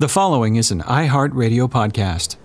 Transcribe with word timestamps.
The 0.00 0.08
following 0.08 0.54
is 0.54 0.70
an 0.70 0.82
iHeartRadio 0.82 1.68
podcast. 1.68 2.36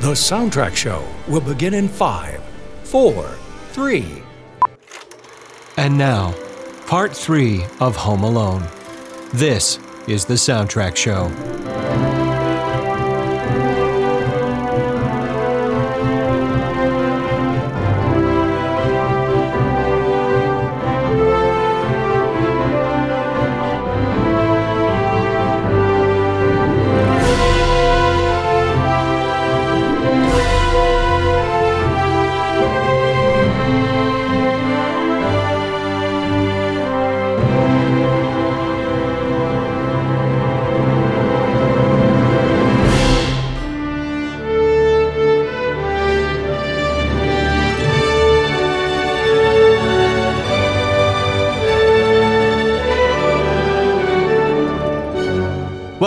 The 0.00 0.12
soundtrack 0.12 0.76
show 0.76 1.04
will 1.26 1.40
begin 1.40 1.74
in 1.74 1.88
five, 1.88 2.40
four, 2.84 3.36
three. 3.72 4.22
And 5.76 5.98
now, 5.98 6.36
part 6.86 7.12
three 7.16 7.64
of 7.80 7.96
Home 7.96 8.22
Alone. 8.22 8.62
This 9.34 9.80
is 10.06 10.24
the 10.24 10.34
soundtrack 10.34 10.94
show. 10.94 11.26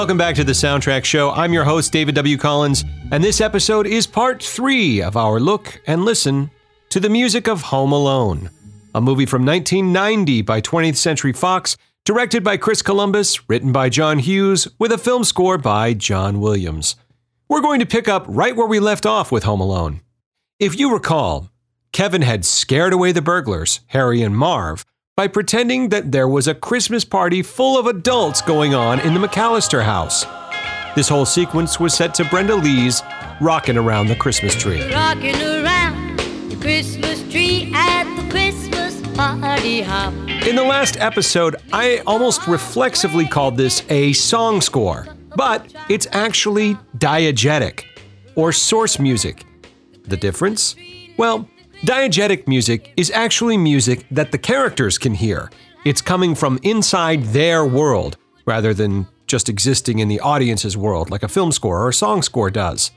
Welcome 0.01 0.17
back 0.17 0.33
to 0.37 0.43
the 0.43 0.53
Soundtrack 0.53 1.05
Show. 1.05 1.29
I'm 1.29 1.53
your 1.53 1.63
host, 1.63 1.91
David 1.91 2.15
W. 2.15 2.35
Collins, 2.35 2.83
and 3.11 3.23
this 3.23 3.39
episode 3.39 3.85
is 3.85 4.07
part 4.07 4.41
three 4.41 4.99
of 4.99 5.15
our 5.15 5.39
look 5.39 5.79
and 5.85 6.03
listen 6.03 6.49
to 6.89 6.99
the 6.99 7.07
music 7.07 7.47
of 7.47 7.61
Home 7.61 7.91
Alone, 7.91 8.49
a 8.95 8.99
movie 8.99 9.27
from 9.27 9.45
1990 9.45 10.41
by 10.41 10.59
20th 10.59 10.95
Century 10.95 11.33
Fox, 11.33 11.77
directed 12.03 12.43
by 12.43 12.57
Chris 12.57 12.81
Columbus, 12.81 13.47
written 13.47 13.71
by 13.71 13.89
John 13.89 14.17
Hughes, 14.17 14.67
with 14.79 14.91
a 14.91 14.97
film 14.97 15.23
score 15.23 15.59
by 15.59 15.93
John 15.93 16.39
Williams. 16.39 16.95
We're 17.47 17.61
going 17.61 17.79
to 17.79 17.85
pick 17.85 18.07
up 18.07 18.25
right 18.27 18.55
where 18.55 18.65
we 18.65 18.79
left 18.79 19.05
off 19.05 19.31
with 19.31 19.43
Home 19.43 19.61
Alone. 19.61 20.01
If 20.57 20.79
you 20.79 20.91
recall, 20.91 21.51
Kevin 21.91 22.23
had 22.23 22.43
scared 22.43 22.91
away 22.91 23.11
the 23.11 23.21
burglars, 23.21 23.81
Harry 23.89 24.23
and 24.23 24.35
Marv, 24.35 24.83
by 25.17 25.27
pretending 25.27 25.89
that 25.89 26.11
there 26.11 26.27
was 26.27 26.47
a 26.47 26.55
Christmas 26.55 27.03
party 27.03 27.41
full 27.41 27.77
of 27.77 27.85
adults 27.85 28.41
going 28.41 28.73
on 28.73 28.99
in 29.01 29.13
the 29.13 29.19
McAllister 29.19 29.83
house. 29.83 30.25
This 30.95 31.09
whole 31.09 31.25
sequence 31.25 31.79
was 31.79 31.93
set 31.93 32.13
to 32.15 32.25
Brenda 32.25 32.55
Lee's 32.55 33.01
Rockin' 33.41 33.77
Around 33.77 34.07
the 34.07 34.15
Christmas 34.15 34.55
Tree. 34.55 34.81
Rocking 34.93 35.35
around 35.41 36.17
the 36.49 36.57
Christmas 36.61 37.21
tree 37.29 37.71
at 37.75 38.03
the 38.15 38.29
Christmas 38.29 39.01
party 39.15 39.81
hop. 39.81 40.13
In 40.47 40.55
the 40.55 40.63
last 40.63 40.97
episode, 40.97 41.57
I 41.73 41.97
almost 42.07 42.47
reflexively 42.47 43.25
called 43.25 43.57
this 43.57 43.83
a 43.89 44.13
song 44.13 44.61
score, 44.61 45.07
but 45.35 45.73
it's 45.89 46.07
actually 46.13 46.75
diegetic, 46.97 47.83
or 48.35 48.53
source 48.53 48.97
music. 48.97 49.43
The 50.07 50.17
difference? 50.17 50.75
Well, 51.17 51.47
Diegetic 51.83 52.47
music 52.47 52.93
is 52.95 53.09
actually 53.09 53.57
music 53.57 54.05
that 54.11 54.31
the 54.31 54.37
characters 54.37 54.99
can 54.99 55.15
hear. 55.15 55.49
It's 55.83 55.99
coming 55.99 56.35
from 56.35 56.59
inside 56.61 57.23
their 57.23 57.65
world 57.65 58.17
rather 58.45 58.71
than 58.71 59.07
just 59.25 59.49
existing 59.49 59.97
in 59.97 60.07
the 60.07 60.19
audience's 60.19 60.77
world 60.77 61.09
like 61.09 61.23
a 61.23 61.27
film 61.27 61.51
score 61.51 61.81
or 61.81 61.89
a 61.89 61.93
song 61.93 62.21
score 62.21 62.51
does. 62.51 62.91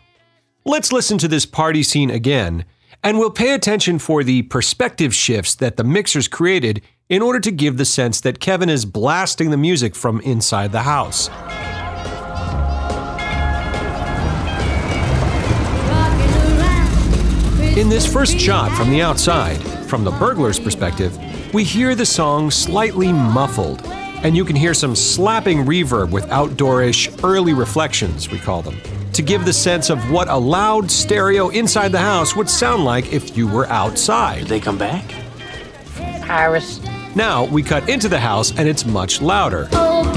Let's 0.66 0.92
listen 0.92 1.16
to 1.18 1.28
this 1.28 1.46
party 1.46 1.82
scene 1.82 2.10
again, 2.10 2.66
and 3.02 3.18
we'll 3.18 3.30
pay 3.30 3.54
attention 3.54 3.98
for 3.98 4.22
the 4.22 4.42
perspective 4.42 5.14
shifts 5.14 5.54
that 5.54 5.78
the 5.78 5.84
mixers 5.84 6.28
created 6.28 6.82
in 7.08 7.22
order 7.22 7.40
to 7.40 7.50
give 7.50 7.78
the 7.78 7.86
sense 7.86 8.20
that 8.20 8.38
Kevin 8.38 8.68
is 8.68 8.84
blasting 8.84 9.50
the 9.50 9.56
music 9.56 9.96
from 9.96 10.20
inside 10.20 10.72
the 10.72 10.82
house. 10.82 11.30
In 17.76 17.88
this 17.88 18.06
first 18.06 18.38
shot 18.38 18.70
from 18.76 18.88
the 18.88 19.02
outside, 19.02 19.60
from 19.88 20.04
the 20.04 20.12
burglar's 20.12 20.60
perspective, 20.60 21.18
we 21.52 21.64
hear 21.64 21.96
the 21.96 22.06
song 22.06 22.48
slightly 22.48 23.12
muffled, 23.12 23.84
and 24.22 24.36
you 24.36 24.44
can 24.44 24.54
hear 24.54 24.74
some 24.74 24.94
slapping 24.94 25.64
reverb 25.64 26.10
with 26.10 26.24
outdoorish 26.26 27.24
early 27.24 27.52
reflections, 27.52 28.30
we 28.30 28.38
call 28.38 28.62
them, 28.62 28.80
to 29.12 29.22
give 29.22 29.44
the 29.44 29.52
sense 29.52 29.90
of 29.90 29.98
what 30.08 30.28
a 30.28 30.36
loud 30.36 30.88
stereo 30.88 31.48
inside 31.48 31.90
the 31.90 31.98
house 31.98 32.36
would 32.36 32.48
sound 32.48 32.84
like 32.84 33.12
if 33.12 33.36
you 33.36 33.48
were 33.48 33.66
outside. 33.66 34.42
Did 34.42 34.48
they 34.48 34.60
come 34.60 34.78
back? 34.78 35.12
Iris. 36.30 36.80
Now 37.16 37.44
we 37.46 37.64
cut 37.64 37.88
into 37.88 38.08
the 38.08 38.20
house 38.20 38.56
and 38.56 38.68
it's 38.68 38.86
much 38.86 39.20
louder. 39.20 39.68
Oh, 39.72 39.98
Old. 39.98 40.14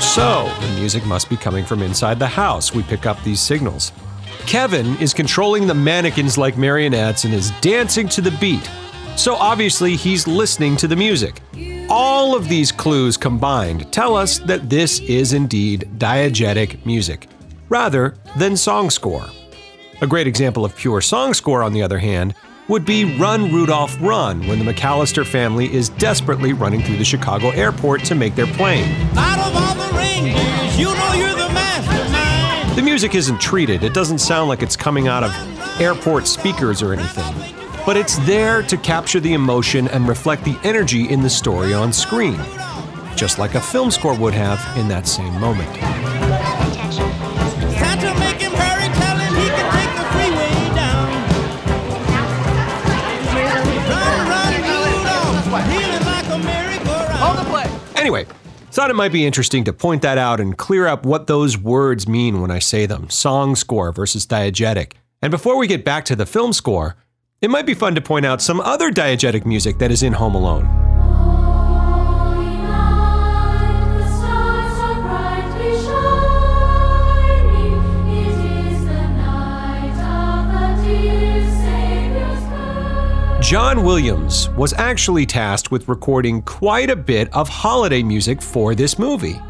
So, 0.00 0.44
the 0.60 0.69
music 0.90 1.06
must 1.06 1.30
be 1.30 1.36
coming 1.36 1.64
from 1.64 1.82
inside 1.82 2.18
the 2.18 2.26
house. 2.26 2.74
We 2.74 2.82
pick 2.82 3.06
up 3.06 3.22
these 3.22 3.38
signals. 3.38 3.92
Kevin 4.46 4.96
is 4.96 5.14
controlling 5.14 5.68
the 5.68 5.74
mannequins 5.74 6.36
like 6.36 6.58
marionettes 6.58 7.22
and 7.22 7.32
is 7.32 7.52
dancing 7.60 8.08
to 8.08 8.20
the 8.20 8.32
beat. 8.40 8.68
So, 9.14 9.36
obviously, 9.36 9.94
he's 9.94 10.26
listening 10.26 10.76
to 10.78 10.88
the 10.88 10.96
music. 10.96 11.42
All 11.88 12.34
of 12.34 12.48
these 12.48 12.72
clues 12.72 13.16
combined 13.16 13.92
tell 13.92 14.16
us 14.16 14.40
that 14.40 14.68
this 14.68 14.98
is 14.98 15.32
indeed 15.32 15.88
diegetic 15.98 16.84
music, 16.84 17.28
rather 17.68 18.16
than 18.36 18.56
song 18.56 18.90
score. 18.90 19.26
A 20.00 20.08
great 20.08 20.26
example 20.26 20.64
of 20.64 20.74
pure 20.74 21.00
song 21.00 21.34
score, 21.34 21.62
on 21.62 21.72
the 21.72 21.84
other 21.84 21.98
hand, 21.98 22.34
would 22.66 22.84
be 22.84 23.16
Run 23.16 23.52
Rudolph 23.52 23.96
Run 24.00 24.44
when 24.48 24.58
the 24.58 24.64
McAllister 24.64 25.24
family 25.24 25.72
is 25.72 25.90
desperately 25.90 26.52
running 26.52 26.82
through 26.82 26.96
the 26.96 27.04
Chicago 27.04 27.50
airport 27.50 28.02
to 28.06 28.16
make 28.16 28.34
their 28.34 28.48
plane. 28.48 28.88
You 30.80 30.86
know 30.94 31.12
you're 31.12 31.28
the 31.28 31.48
mastermind. 31.52 32.76
The 32.76 32.82
music 32.82 33.14
isn't 33.14 33.38
treated, 33.38 33.82
it 33.82 33.92
doesn't 33.92 34.18
sound 34.18 34.48
like 34.48 34.62
it's 34.62 34.76
coming 34.76 35.08
out 35.08 35.22
of 35.22 35.30
airport 35.78 36.26
speakers 36.26 36.80
or 36.80 36.94
anything. 36.94 37.34
But 37.84 37.98
it's 37.98 38.16
there 38.26 38.62
to 38.62 38.76
capture 38.78 39.20
the 39.20 39.34
emotion 39.34 39.88
and 39.88 40.08
reflect 40.08 40.42
the 40.44 40.58
energy 40.64 41.10
in 41.10 41.20
the 41.20 41.28
story 41.28 41.74
on 41.74 41.92
screen, 41.92 42.40
just 43.14 43.38
like 43.38 43.54
a 43.56 43.60
film 43.60 43.90
score 43.90 44.14
would 44.16 44.32
have 44.32 44.58
in 44.78 44.88
that 44.88 45.06
same 45.06 45.38
moment. 45.38 45.68
Santa 47.76 48.14
make 48.18 48.40
him 48.40 48.52
hurry, 48.52 48.88
tell 48.96 49.18
him 49.18 49.34
he 49.36 49.48
can 49.52 49.68
take 49.76 49.92
the 50.00 50.04
freeway 50.16 50.56
down. 50.74 51.10
Run, 53.90 54.18
run, 54.32 54.52
Rudolph, 54.64 55.44
healing 55.70 56.04
like 56.06 56.28
a 56.28 56.38
merry-go-round. 56.38 57.68
Anyway, 57.96 58.24
thought 58.80 58.88
it 58.88 58.94
might 58.94 59.12
be 59.12 59.26
interesting 59.26 59.62
to 59.62 59.74
point 59.74 60.00
that 60.00 60.16
out 60.16 60.40
and 60.40 60.56
clear 60.56 60.86
up 60.86 61.04
what 61.04 61.26
those 61.26 61.58
words 61.58 62.08
mean 62.08 62.40
when 62.40 62.50
I 62.50 62.60
say 62.60 62.86
them 62.86 63.10
song 63.10 63.54
score 63.54 63.92
versus 63.92 64.26
diegetic. 64.26 64.92
And 65.20 65.30
before 65.30 65.58
we 65.58 65.66
get 65.66 65.84
back 65.84 66.06
to 66.06 66.16
the 66.16 66.24
film 66.24 66.54
score, 66.54 66.96
it 67.42 67.50
might 67.50 67.66
be 67.66 67.74
fun 67.74 67.94
to 67.94 68.00
point 68.00 68.24
out 68.24 68.40
some 68.40 68.58
other 68.58 68.90
diegetic 68.90 69.44
music 69.44 69.76
that 69.80 69.90
is 69.90 70.02
in 70.02 70.14
Home 70.14 70.34
Alone. 70.34 70.89
John 83.40 83.84
Williams 83.84 84.50
was 84.50 84.74
actually 84.74 85.24
tasked 85.24 85.70
with 85.70 85.88
recording 85.88 86.42
quite 86.42 86.90
a 86.90 86.94
bit 86.94 87.32
of 87.32 87.48
holiday 87.48 88.02
music 88.02 88.42
for 88.42 88.74
this 88.74 88.98
movie. 88.98 89.40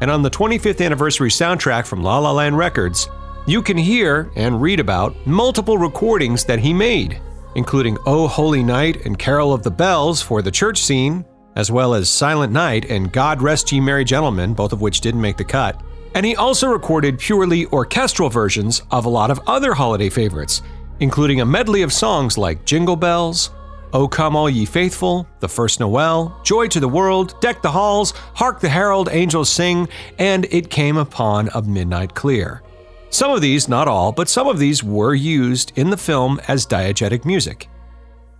And 0.00 0.10
on 0.10 0.22
the 0.22 0.30
25th 0.30 0.82
anniversary 0.82 1.28
soundtrack 1.28 1.84
from 1.84 2.02
La 2.02 2.18
La 2.18 2.32
Land 2.32 2.56
Records, 2.56 3.06
you 3.46 3.60
can 3.60 3.76
hear 3.76 4.32
and 4.34 4.62
read 4.62 4.80
about 4.80 5.14
multiple 5.26 5.76
recordings 5.76 6.42
that 6.46 6.58
he 6.58 6.72
made, 6.72 7.20
including 7.54 7.98
Oh 8.06 8.26
Holy 8.28 8.62
Night 8.62 9.04
and 9.04 9.18
Carol 9.18 9.52
of 9.52 9.62
the 9.62 9.70
Bells 9.70 10.22
for 10.22 10.40
the 10.40 10.50
church 10.50 10.80
scene, 10.80 11.22
as 11.54 11.70
well 11.70 11.92
as 11.92 12.08
Silent 12.08 12.52
Night 12.52 12.86
and 12.90 13.12
God 13.12 13.42
Rest 13.42 13.70
Ye 13.70 13.78
Merry 13.78 14.04
Gentlemen, 14.04 14.54
both 14.54 14.72
of 14.72 14.80
which 14.80 15.02
didn't 15.02 15.20
make 15.20 15.36
the 15.36 15.44
cut. 15.44 15.82
And 16.14 16.24
he 16.24 16.34
also 16.34 16.68
recorded 16.68 17.18
purely 17.18 17.66
orchestral 17.66 18.30
versions 18.30 18.80
of 18.90 19.04
a 19.04 19.10
lot 19.10 19.30
of 19.30 19.40
other 19.46 19.74
holiday 19.74 20.08
favorites, 20.08 20.62
including 21.00 21.40
a 21.40 21.46
medley 21.46 21.82
of 21.82 21.92
songs 21.92 22.36
like 22.36 22.64
Jingle 22.64 22.96
Bells, 22.96 23.50
O 23.92 24.06
Come 24.06 24.36
All 24.36 24.50
Ye 24.50 24.64
Faithful, 24.66 25.26
The 25.40 25.48
First 25.48 25.80
Noel, 25.80 26.38
Joy 26.44 26.68
to 26.68 26.80
the 26.80 26.88
World, 26.88 27.40
Deck 27.40 27.62
the 27.62 27.70
Halls, 27.70 28.12
Hark 28.34 28.60
the 28.60 28.68
Herald 28.68 29.08
Angels 29.10 29.50
Sing, 29.50 29.88
and 30.18 30.46
It 30.50 30.70
Came 30.70 30.96
Upon 30.96 31.48
a 31.54 31.62
Midnight 31.62 32.14
Clear. 32.14 32.62
Some 33.10 33.30
of 33.30 33.40
these, 33.40 33.68
not 33.68 33.88
all, 33.88 34.12
but 34.12 34.28
some 34.28 34.46
of 34.46 34.58
these 34.58 34.84
were 34.84 35.14
used 35.14 35.72
in 35.76 35.88
the 35.90 35.96
film 35.96 36.40
as 36.48 36.66
diegetic 36.66 37.24
music. 37.24 37.68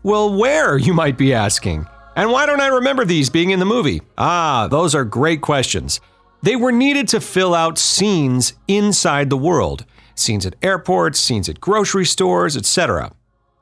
Well, 0.02 0.36
where, 0.36 0.76
you 0.76 0.92
might 0.92 1.16
be 1.16 1.32
asking? 1.32 1.86
And 2.14 2.30
why 2.30 2.46
don't 2.46 2.60
I 2.60 2.66
remember 2.66 3.04
these 3.04 3.30
being 3.30 3.50
in 3.50 3.60
the 3.60 3.64
movie? 3.64 4.02
Ah, 4.18 4.68
those 4.70 4.94
are 4.94 5.04
great 5.04 5.40
questions. 5.40 6.00
They 6.42 6.56
were 6.56 6.72
needed 6.72 7.08
to 7.08 7.20
fill 7.20 7.54
out 7.54 7.78
scenes 7.78 8.52
inside 8.68 9.30
the 9.30 9.36
world 9.36 9.86
scenes 10.18 10.46
at 10.46 10.56
airports, 10.62 11.18
scenes 11.18 11.48
at 11.48 11.60
grocery 11.60 12.04
stores, 12.04 12.56
etc. 12.56 13.12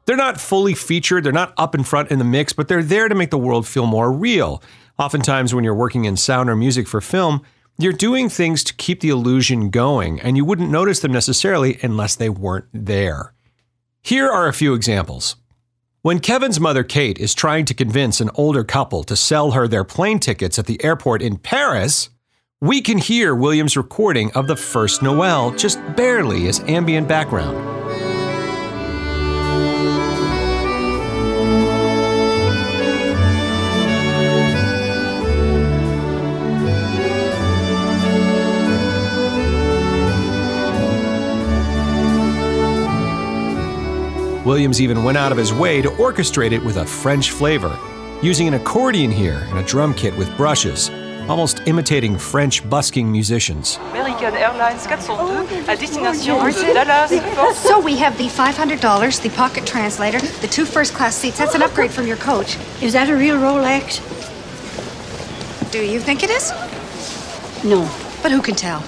They're 0.07 0.17
not 0.17 0.41
fully 0.41 0.75
featured, 0.75 1.25
they're 1.25 1.33
not 1.33 1.55
up 1.57 1.75
in 1.75 1.83
front 1.83 2.11
in 2.11 2.19
the 2.19 2.25
mix, 2.25 2.53
but 2.53 2.69
they're 2.69 2.83
there 2.83 3.09
to 3.09 3.15
make 3.15 3.31
the 3.31 3.39
world 3.39 3.67
feel 3.67 3.87
more 3.87 4.13
real. 4.13 4.63
Oftentimes, 4.99 5.55
when 5.55 5.65
you're 5.65 5.75
working 5.75 6.05
in 6.05 6.17
sound 6.17 6.49
or 6.49 6.57
music 6.57 6.87
for 6.87 7.01
film, 7.01 7.43
you're 7.79 7.93
doing 7.93 8.29
things 8.29 8.65
to 8.65 8.75
keep 8.75 9.01
the 9.01 9.11
illusion 9.11 9.69
going, 9.69 10.21
and 10.21 10.37
you 10.37 10.45
wouldn't 10.45 10.71
notice 10.71 11.01
them 11.01 11.13
necessarily 11.13 11.79
unless 11.83 12.15
they 12.15 12.31
weren't 12.31 12.67
there. 12.73 13.35
Here 14.03 14.31
are 14.31 14.47
a 14.47 14.55
few 14.55 14.73
examples. 14.73 15.37
When 16.01 16.21
Kevin's 16.21 16.61
mother, 16.61 16.85
Kate, 16.85 17.19
is 17.19 17.35
trying 17.35 17.65
to 17.65 17.75
convince 17.75 18.21
an 18.21 18.31
older 18.37 18.63
couple 18.63 19.03
to 19.03 19.17
sell 19.17 19.51
her 19.51 19.67
their 19.67 19.83
plane 19.83 20.21
tickets 20.21 20.59
at 20.59 20.67
the 20.67 20.83
airport 20.85 21.21
in 21.21 21.37
Paris, 21.37 22.11
we 22.63 22.81
can 22.81 22.97
hear 22.97 23.35
Williams' 23.35 23.77
recording 23.77 24.33
of 24.33 24.47
the 24.47 24.57
first 24.57 25.03
Noel 25.03 25.51
just 25.51 25.79
barely 25.95 26.49
as 26.49 26.61
ambient 26.61 27.07
background. 27.07 27.55
Williams 44.47 44.81
even 44.81 45.05
went 45.05 45.19
out 45.19 45.31
of 45.31 45.37
his 45.37 45.53
way 45.53 45.83
to 45.83 45.91
orchestrate 45.91 46.53
it 46.53 46.65
with 46.65 46.79
a 46.79 46.87
French 46.87 47.33
flavor, 47.33 47.79
using 48.23 48.49
an 48.49 48.55
accordion 48.55 49.11
here 49.11 49.47
and 49.51 49.59
a 49.59 49.63
drum 49.65 49.93
kit 49.93 50.17
with 50.17 50.35
brushes, 50.39 50.89
almost 51.29 51.63
imitating 51.67 52.19
French 52.19 52.69
busking 52.69 53.11
musicians. 53.11 53.79
American 53.91 54.35
Airlines 54.35 54.87
402 54.87 55.65
à 55.69 55.77
destination 55.79 56.39
de 56.45 56.75
Dallas, 56.75 57.57
So 57.57 57.81
we 57.81 57.97
have 57.97 58.17
the 58.19 58.29
$500, 58.29 59.23
the 59.23 59.31
pocket 59.31 59.67
translator, 59.67 60.21
the 60.41 60.49
two 60.49 60.65
first 60.65 60.95
class 60.95 61.17
seats. 61.17 61.39
That's 61.39 61.55
an 61.55 61.63
upgrade 61.63 61.91
from 61.91 62.07
your 62.07 62.17
coach. 62.17 62.57
Is 62.83 62.93
that 62.93 63.09
a 63.09 63.17
real 63.17 63.37
Rolex? 63.37 64.01
Do 65.73 65.79
you 65.85 66.01
think 66.01 66.23
it 66.23 66.31
is? 66.31 66.53
No. 67.65 67.89
But 68.23 68.33
who 68.33 68.41
can 68.41 68.55
tell? 68.55 68.83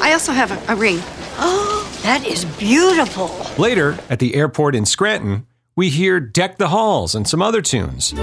I 0.00 0.12
also 0.12 0.32
have 0.32 0.50
a, 0.50 0.72
a 0.72 0.76
ring. 0.76 0.98
Oh, 1.38 1.88
that 2.02 2.24
is 2.26 2.44
beautiful. 2.44 3.30
Later, 3.58 3.98
at 4.10 4.18
the 4.18 4.34
airport 4.34 4.74
in 4.74 4.84
Scranton, 4.84 5.46
we 5.76 5.88
hear 5.88 6.20
Deck 6.20 6.58
the 6.58 6.68
Halls 6.68 7.14
and 7.14 7.26
some 7.26 7.42
other 7.42 7.60
tunes. 7.62 8.14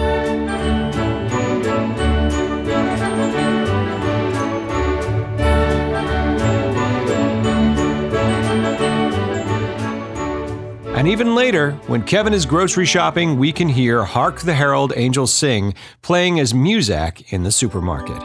And 11.01 11.07
even 11.07 11.33
later, 11.33 11.71
when 11.88 12.03
Kevin 12.03 12.31
is 12.31 12.45
grocery 12.45 12.86
shopping, 12.86 13.39
we 13.39 13.51
can 13.51 13.68
hear 13.68 14.03
Hark 14.03 14.42
the 14.42 14.53
Herald 14.53 14.94
Angels 14.95 15.33
Sing 15.33 15.74
playing 16.03 16.39
as 16.39 16.53
Muzak 16.53 17.33
in 17.33 17.42
the 17.42 17.51
supermarket. 17.51 18.21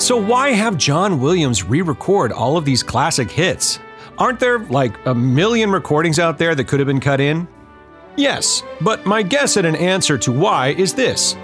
So, 0.00 0.16
why 0.16 0.50
have 0.50 0.78
John 0.78 1.18
Williams 1.18 1.64
re 1.64 1.82
record 1.82 2.30
all 2.30 2.56
of 2.56 2.64
these 2.64 2.84
classic 2.84 3.28
hits? 3.28 3.80
Aren't 4.18 4.38
there 4.38 4.60
like 4.60 5.04
a 5.04 5.14
million 5.16 5.72
recordings 5.72 6.20
out 6.20 6.38
there 6.38 6.54
that 6.54 6.68
could 6.68 6.78
have 6.78 6.86
been 6.86 7.00
cut 7.00 7.20
in? 7.20 7.48
Yes, 8.16 8.62
but 8.80 9.04
my 9.04 9.24
guess 9.24 9.56
at 9.56 9.64
an 9.64 9.74
answer 9.74 10.16
to 10.18 10.30
why 10.30 10.68
is 10.68 10.94
this. 10.94 11.34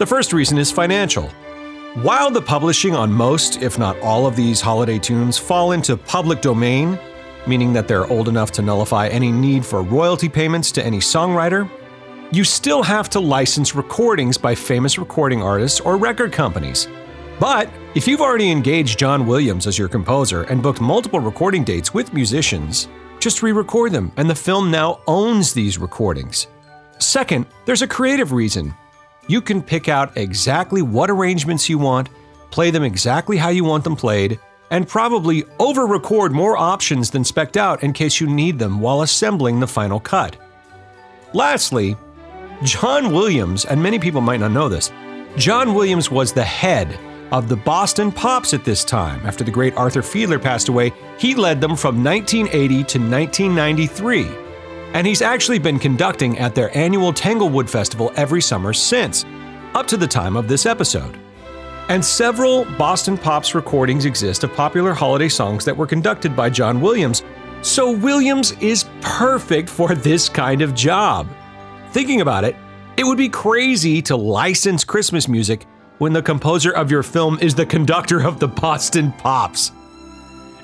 The 0.00 0.06
first 0.06 0.32
reason 0.32 0.56
is 0.56 0.72
financial. 0.72 1.28
While 2.02 2.30
the 2.30 2.40
publishing 2.40 2.94
on 2.94 3.12
most, 3.12 3.60
if 3.60 3.78
not 3.78 4.00
all, 4.00 4.26
of 4.26 4.34
these 4.34 4.58
holiday 4.58 4.98
tunes 4.98 5.36
fall 5.36 5.72
into 5.72 5.94
public 5.94 6.40
domain, 6.40 6.98
meaning 7.46 7.74
that 7.74 7.86
they're 7.86 8.06
old 8.06 8.26
enough 8.26 8.50
to 8.52 8.62
nullify 8.62 9.08
any 9.08 9.30
need 9.30 9.62
for 9.62 9.82
royalty 9.82 10.26
payments 10.26 10.72
to 10.72 10.82
any 10.82 11.00
songwriter, 11.00 11.70
you 12.32 12.44
still 12.44 12.82
have 12.82 13.10
to 13.10 13.20
license 13.20 13.74
recordings 13.74 14.38
by 14.38 14.54
famous 14.54 14.96
recording 14.98 15.42
artists 15.42 15.80
or 15.80 15.98
record 15.98 16.32
companies. 16.32 16.88
But 17.38 17.70
if 17.94 18.08
you've 18.08 18.22
already 18.22 18.50
engaged 18.50 18.98
John 18.98 19.26
Williams 19.26 19.66
as 19.66 19.78
your 19.78 19.88
composer 19.90 20.44
and 20.44 20.62
booked 20.62 20.80
multiple 20.80 21.20
recording 21.20 21.62
dates 21.62 21.92
with 21.92 22.14
musicians, 22.14 22.88
just 23.18 23.42
re 23.42 23.52
record 23.52 23.92
them, 23.92 24.12
and 24.16 24.30
the 24.30 24.34
film 24.34 24.70
now 24.70 25.02
owns 25.06 25.52
these 25.52 25.76
recordings. 25.76 26.46
Second, 26.98 27.44
there's 27.66 27.82
a 27.82 27.86
creative 27.86 28.32
reason. 28.32 28.74
You 29.30 29.40
can 29.40 29.62
pick 29.62 29.88
out 29.88 30.16
exactly 30.16 30.82
what 30.82 31.08
arrangements 31.08 31.68
you 31.68 31.78
want, 31.78 32.08
play 32.50 32.72
them 32.72 32.82
exactly 32.82 33.36
how 33.36 33.50
you 33.50 33.62
want 33.62 33.84
them 33.84 33.94
played, 33.94 34.40
and 34.72 34.88
probably 34.88 35.44
over 35.60 35.86
record 35.86 36.32
more 36.32 36.56
options 36.56 37.10
than 37.10 37.22
specced 37.22 37.56
out 37.56 37.84
in 37.84 37.92
case 37.92 38.20
you 38.20 38.26
need 38.26 38.58
them 38.58 38.80
while 38.80 39.02
assembling 39.02 39.60
the 39.60 39.68
final 39.68 40.00
cut. 40.00 40.36
Lastly, 41.32 41.96
John 42.64 43.12
Williams, 43.12 43.64
and 43.66 43.80
many 43.80 44.00
people 44.00 44.20
might 44.20 44.40
not 44.40 44.50
know 44.50 44.68
this, 44.68 44.90
John 45.36 45.74
Williams 45.74 46.10
was 46.10 46.32
the 46.32 46.42
head 46.42 46.98
of 47.30 47.48
the 47.48 47.54
Boston 47.54 48.10
Pops 48.10 48.52
at 48.52 48.64
this 48.64 48.84
time. 48.84 49.24
After 49.24 49.44
the 49.44 49.52
great 49.52 49.76
Arthur 49.76 50.02
Fiedler 50.02 50.42
passed 50.42 50.68
away, 50.68 50.92
he 51.20 51.36
led 51.36 51.60
them 51.60 51.76
from 51.76 52.02
1980 52.02 52.68
to 52.68 52.98
1993. 52.98 54.49
And 54.92 55.06
he's 55.06 55.22
actually 55.22 55.58
been 55.58 55.78
conducting 55.78 56.38
at 56.38 56.54
their 56.54 56.76
annual 56.76 57.12
Tanglewood 57.12 57.70
Festival 57.70 58.12
every 58.16 58.42
summer 58.42 58.72
since, 58.72 59.24
up 59.74 59.86
to 59.86 59.96
the 59.96 60.06
time 60.06 60.36
of 60.36 60.48
this 60.48 60.66
episode. 60.66 61.18
And 61.88 62.04
several 62.04 62.64
Boston 62.76 63.16
Pops 63.16 63.54
recordings 63.54 64.04
exist 64.04 64.44
of 64.44 64.52
popular 64.54 64.92
holiday 64.92 65.28
songs 65.28 65.64
that 65.64 65.76
were 65.76 65.86
conducted 65.86 66.36
by 66.36 66.50
John 66.50 66.80
Williams, 66.80 67.22
so 67.62 67.90
Williams 67.90 68.52
is 68.60 68.86
perfect 69.00 69.68
for 69.68 69.94
this 69.94 70.28
kind 70.28 70.62
of 70.62 70.74
job. 70.74 71.28
Thinking 71.92 72.20
about 72.20 72.44
it, 72.44 72.56
it 72.96 73.04
would 73.04 73.18
be 73.18 73.28
crazy 73.28 74.00
to 74.02 74.16
license 74.16 74.84
Christmas 74.84 75.28
music 75.28 75.66
when 75.98 76.12
the 76.12 76.22
composer 76.22 76.70
of 76.72 76.90
your 76.90 77.02
film 77.02 77.38
is 77.40 77.54
the 77.54 77.66
conductor 77.66 78.20
of 78.22 78.40
the 78.40 78.48
Boston 78.48 79.12
Pops. 79.12 79.72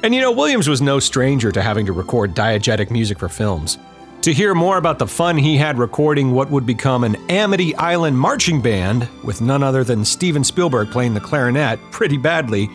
And 0.02 0.14
you 0.14 0.20
know, 0.20 0.32
Williams 0.32 0.68
was 0.68 0.80
no 0.80 0.98
stranger 0.98 1.50
to 1.52 1.62
having 1.62 1.86
to 1.86 1.92
record 1.92 2.34
diegetic 2.34 2.90
music 2.90 3.18
for 3.18 3.28
films. 3.28 3.78
To 4.22 4.32
hear 4.32 4.54
more 4.54 4.76
about 4.76 4.98
the 4.98 5.06
fun 5.06 5.36
he 5.36 5.56
had 5.56 5.78
recording 5.78 6.32
what 6.32 6.50
would 6.50 6.66
become 6.66 7.04
an 7.04 7.16
Amity 7.30 7.76
Island 7.76 8.18
marching 8.18 8.60
band, 8.60 9.08
with 9.22 9.40
none 9.40 9.62
other 9.62 9.84
than 9.84 10.04
Steven 10.04 10.42
Spielberg 10.42 10.90
playing 10.90 11.14
the 11.14 11.20
clarinet 11.20 11.78
pretty 11.92 12.16
badly, 12.16 12.68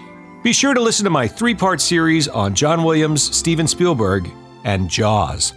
be 0.43 0.53
sure 0.53 0.73
to 0.73 0.81
listen 0.81 1.03
to 1.03 1.09
my 1.09 1.27
three 1.27 1.53
part 1.53 1.81
series 1.81 2.27
on 2.27 2.55
John 2.55 2.83
Williams, 2.83 3.21
Steven 3.35 3.67
Spielberg, 3.67 4.31
and 4.63 4.89
Jaws. 4.89 5.53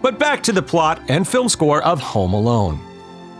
But 0.00 0.18
back 0.18 0.42
to 0.44 0.52
the 0.52 0.62
plot 0.62 1.02
and 1.08 1.26
film 1.26 1.48
score 1.48 1.82
of 1.82 2.00
Home 2.00 2.32
Alone. 2.32 2.80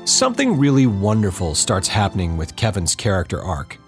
Something 0.04 0.58
really 0.58 0.86
wonderful 0.86 1.54
starts 1.54 1.88
happening 1.88 2.36
with 2.36 2.56
Kevin's 2.56 2.94
character 2.94 3.40
arc. 3.40 3.78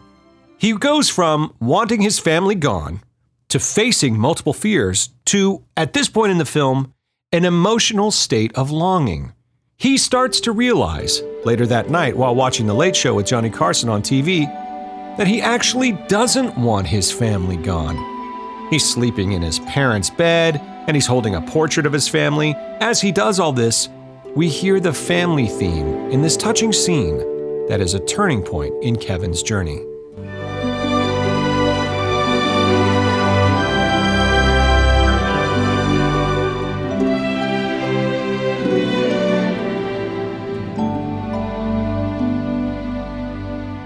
He 0.57 0.73
goes 0.73 1.09
from 1.09 1.55
wanting 1.61 2.01
his 2.01 2.19
family 2.19 2.55
gone 2.55 3.01
to 3.49 3.59
facing 3.59 4.19
multiple 4.19 4.53
fears 4.53 5.11
to, 5.27 5.65
at 5.77 5.93
this 5.93 6.09
point 6.09 6.33
in 6.33 6.39
the 6.39 6.45
film, 6.45 6.93
an 7.31 7.45
emotional 7.45 8.11
state 8.11 8.51
of 8.57 8.71
longing. 8.71 9.35
He 9.77 9.99
starts 9.99 10.41
to 10.41 10.53
realize, 10.53 11.23
later 11.45 11.67
that 11.67 11.91
night 11.91 12.17
while 12.17 12.35
watching 12.35 12.67
The 12.67 12.75
Late 12.75 12.97
Show 12.97 13.15
with 13.15 13.27
Johnny 13.27 13.51
Carson 13.51 13.91
on 13.91 14.01
TV, 14.01 14.47
that 15.19 15.27
he 15.27 15.43
actually 15.43 15.93
doesn't 16.09 16.57
want 16.57 16.87
his 16.87 17.13
family 17.13 17.57
gone. 17.57 17.99
He's 18.71 18.89
sleeping 18.89 19.33
in 19.33 19.43
his 19.43 19.59
parents' 19.61 20.09
bed 20.09 20.59
and 20.87 20.97
he's 20.97 21.07
holding 21.07 21.35
a 21.35 21.43
portrait 21.43 21.85
of 21.85 21.93
his 21.93 22.09
family. 22.09 22.55
As 22.81 22.99
he 22.99 23.13
does 23.13 23.39
all 23.39 23.53
this, 23.53 23.91
we 24.35 24.49
hear 24.49 24.81
the 24.81 24.95
family 24.95 25.49
theme 25.49 26.11
in 26.11 26.23
this 26.23 26.37
touching 26.37 26.73
scene 26.73 27.19
that 27.67 27.83
is 27.83 27.93
a 27.93 28.01
turning 28.01 28.43
point 28.43 28.73
in 28.83 28.97
Kevin's 28.97 29.43
journey. 29.43 29.85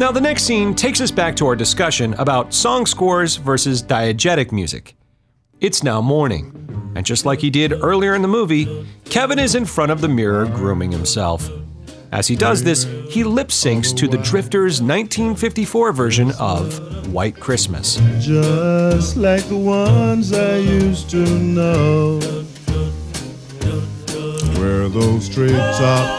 Now, 0.03 0.11
the 0.11 0.21
next 0.21 0.43
scene 0.43 0.75
takes 0.75 1.01
us 1.01 1.13
back 1.13 1.37
to 1.37 1.47
our 1.47 1.55
discussion 1.55 2.15
about 2.15 2.53
song 2.53 2.87
scores 2.87 3.37
versus 3.37 3.85
diegetic 3.85 4.51
music. 4.51 4.97
It's 5.61 5.85
now 5.85 6.01
morning, 6.01 6.93
and 6.97 7.07
just 7.07 7.25
like 7.25 7.39
he 7.39 7.51
did 7.51 7.73
earlier 7.73 8.17
in 8.17 8.23
the 8.23 8.27
movie, 8.27 8.85
Kevin 9.05 9.39
is 9.39 9.55
in 9.55 9.65
front 9.65 9.93
of 9.93 10.01
the 10.01 10.09
mirror 10.09 10.47
grooming 10.47 10.91
himself. 10.91 11.49
As 12.11 12.27
he 12.27 12.35
does 12.35 12.65
this, 12.65 12.83
he 13.11 13.23
lip 13.23 13.51
syncs 13.51 13.97
to 13.97 14.09
the 14.09 14.19
Drifters' 14.19 14.83
1954 14.83 15.93
version 15.93 16.33
of 16.33 17.07
White 17.13 17.39
Christmas. 17.39 18.01
just 18.19 19.17
like 19.17 19.45
the 19.45 19.57
ones 19.57 20.33
I 20.33 20.57
used 20.57 21.11
to 21.11 21.25
know. 21.25 22.19
Where 24.59 24.89
those 24.89 25.29
treetops 25.29 26.11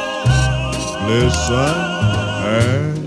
listen 1.05 2.03
and 2.45 3.02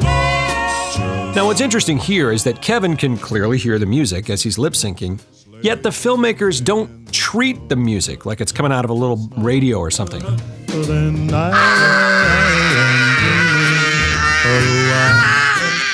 Now, 1.36 1.44
what's 1.44 1.60
interesting 1.60 1.98
here 1.98 2.32
is 2.32 2.44
that 2.44 2.62
Kevin 2.62 2.96
can 2.96 3.18
clearly 3.18 3.58
hear 3.58 3.78
the 3.78 3.84
music 3.84 4.30
as 4.30 4.42
he's 4.42 4.56
lip 4.56 4.72
syncing, 4.72 5.20
yet 5.62 5.82
the 5.82 5.90
filmmakers 5.90 6.64
don't 6.64 7.12
treat 7.12 7.68
the 7.68 7.76
music 7.76 8.24
like 8.24 8.40
it's 8.40 8.52
coming 8.52 8.72
out 8.72 8.86
of 8.86 8.90
a 8.90 8.94
little 8.94 9.18
radio 9.36 9.76
or 9.76 9.90
something. 9.90 10.22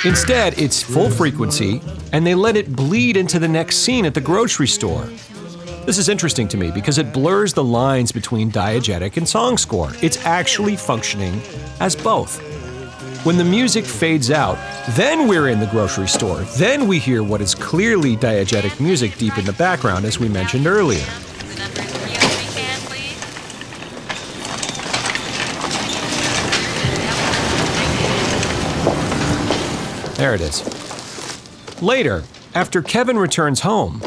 Instead, 0.05 0.57
it's 0.61 0.81
full 0.81 1.11
frequency, 1.11 1.83
and 2.13 2.25
they 2.25 2.37
let 2.37 2.57
it 2.57 2.77
bleed 2.77 3.17
into 3.17 3.41
the 3.41 3.49
next 3.49 3.79
scene 3.79 4.07
at 4.07 4.15
the 4.15 4.21
grocery 4.21 4.69
store. 4.69 5.07
This 5.87 5.99
is 5.99 6.09
interesting 6.09 6.47
to 6.47 6.57
me 6.57 6.71
because 6.71 6.99
it 6.99 7.13
blurs 7.13 7.53
the 7.53 7.65
lines 7.65 8.13
between 8.13 8.53
diegetic 8.53 9.17
and 9.17 9.29
song 9.29 9.59
score. 9.59 9.91
It's 10.03 10.25
actually 10.25 10.77
functioning 10.77 11.43
as 11.81 11.97
both. 11.97 12.51
When 13.25 13.37
the 13.37 13.45
music 13.45 13.85
fades 13.85 14.33
out, 14.33 14.59
then 14.97 15.29
we're 15.29 15.49
in 15.49 15.61
the 15.61 15.69
grocery 15.69 16.09
store. 16.09 16.41
Then 16.59 16.88
we 16.88 16.99
hear 16.99 17.23
what 17.23 17.41
is 17.41 17.55
clearly 17.55 18.17
diegetic 18.17 18.81
music 18.81 19.17
deep 19.17 19.38
in 19.38 19.45
the 19.45 19.52
background, 19.52 20.05
as 20.05 20.19
we 20.19 20.29
mentioned 20.29 20.67
earlier. 20.67 21.05
There 30.17 30.35
it 30.35 30.41
is. 30.41 31.81
Later, 31.81 32.25
after 32.57 32.83
Kevin 32.83 33.21
returns 33.21 33.61
home, 33.61 34.02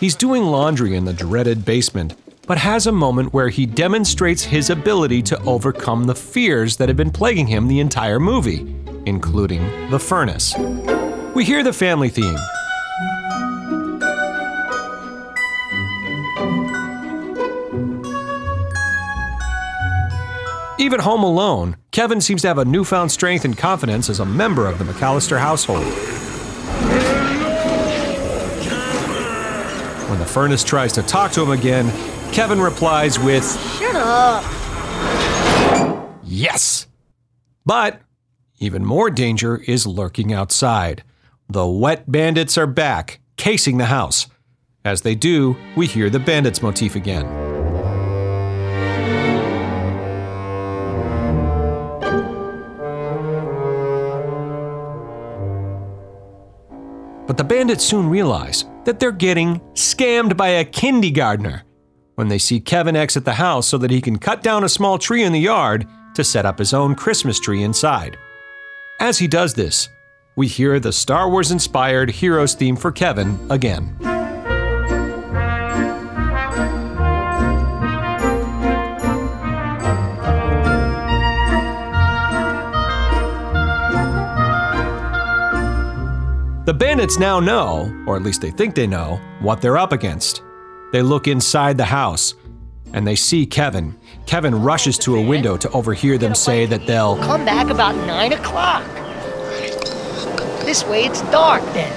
he's 0.00 0.16
doing 0.16 0.42
laundry 0.42 0.96
in 0.96 1.04
the 1.04 1.12
dreaded 1.12 1.64
basement, 1.64 2.16
but 2.46 2.58
has 2.58 2.86
a 2.86 2.92
moment 2.92 3.32
where 3.32 3.48
he 3.48 3.66
demonstrates 3.66 4.44
his 4.44 4.70
ability 4.70 5.20
to 5.22 5.42
overcome 5.42 6.04
the 6.04 6.14
fears 6.14 6.76
that 6.76 6.88
have 6.88 6.96
been 6.96 7.10
plaguing 7.10 7.48
him 7.48 7.66
the 7.66 7.80
entire 7.80 8.20
movie, 8.20 8.74
including 9.04 9.90
the 9.90 9.98
furnace. 9.98 10.54
We 11.34 11.44
hear 11.44 11.62
the 11.62 11.72
family 11.72 12.08
theme. 12.08 12.38
Even 20.78 21.00
home 21.00 21.24
alone, 21.24 21.76
Kevin 21.90 22.20
seems 22.20 22.42
to 22.42 22.48
have 22.48 22.58
a 22.58 22.64
newfound 22.64 23.10
strength 23.10 23.44
and 23.44 23.58
confidence 23.58 24.08
as 24.08 24.20
a 24.20 24.24
member 24.24 24.66
of 24.66 24.78
the 24.78 24.84
McAllister 24.84 25.38
household. 25.38 25.84
When 30.08 30.18
the 30.20 30.26
furnace 30.26 30.62
tries 30.62 30.92
to 30.92 31.02
talk 31.02 31.32
to 31.32 31.42
him 31.42 31.50
again, 31.50 31.90
Kevin 32.36 32.60
replies 32.60 33.18
with, 33.18 33.50
Shut 33.78 33.96
up. 33.96 34.44
Yes! 36.22 36.86
But 37.64 38.02
even 38.58 38.84
more 38.84 39.08
danger 39.08 39.56
is 39.66 39.86
lurking 39.86 40.34
outside. 40.34 41.02
The 41.48 41.66
wet 41.66 42.12
bandits 42.12 42.58
are 42.58 42.66
back, 42.66 43.20
casing 43.38 43.78
the 43.78 43.86
house. 43.86 44.26
As 44.84 45.00
they 45.00 45.14
do, 45.14 45.56
we 45.78 45.86
hear 45.86 46.10
the 46.10 46.18
bandits 46.18 46.60
motif 46.60 46.94
again. 46.94 47.24
But 57.26 57.38
the 57.38 57.44
bandits 57.44 57.82
soon 57.82 58.10
realize 58.10 58.66
that 58.84 59.00
they're 59.00 59.10
getting 59.10 59.60
scammed 59.72 60.36
by 60.36 60.48
a 60.48 60.66
kindergartner 60.66 61.62
when 62.16 62.28
they 62.28 62.38
see 62.38 62.58
Kevin 62.58 62.96
exit 62.96 63.24
the 63.24 63.34
house 63.34 63.68
so 63.68 63.78
that 63.78 63.90
he 63.90 64.00
can 64.00 64.18
cut 64.18 64.42
down 64.42 64.64
a 64.64 64.68
small 64.68 64.98
tree 64.98 65.22
in 65.22 65.32
the 65.32 65.40
yard 65.40 65.86
to 66.14 66.24
set 66.24 66.44
up 66.44 66.58
his 66.58 66.74
own 66.74 66.94
Christmas 66.94 67.38
tree 67.38 67.62
inside. 67.62 68.18
As 68.98 69.18
he 69.18 69.28
does 69.28 69.54
this, 69.54 69.88
we 70.34 70.48
hear 70.48 70.80
the 70.80 70.92
Star 70.92 71.30
Wars 71.30 71.50
inspired 71.50 72.10
Heroes 72.10 72.54
theme 72.54 72.76
for 72.76 72.90
Kevin 72.90 73.38
again. 73.50 73.96
The 86.64 86.74
bandits 86.74 87.16
now 87.18 87.38
know, 87.38 87.94
or 88.08 88.16
at 88.16 88.22
least 88.22 88.40
they 88.40 88.50
think 88.50 88.74
they 88.74 88.88
know, 88.88 89.20
what 89.40 89.62
they're 89.62 89.78
up 89.78 89.92
against. 89.92 90.42
They 90.92 91.02
look 91.02 91.26
inside 91.26 91.76
the 91.76 91.84
house 91.84 92.34
and 92.92 93.06
they 93.06 93.16
see 93.16 93.46
Kevin. 93.46 93.98
Kevin 94.26 94.62
rushes 94.62 94.98
to 94.98 95.16
a 95.16 95.20
window 95.26 95.56
to 95.56 95.70
overhear 95.70 96.18
them 96.18 96.34
say 96.34 96.66
that 96.66 96.86
they'll 96.86 97.16
Come 97.18 97.44
back 97.44 97.68
about 97.70 97.94
9 97.94 98.32
o'clock. 98.32 98.84
This 100.64 100.84
way 100.84 101.04
it's 101.04 101.22
dark 101.30 101.62
then. 101.74 101.92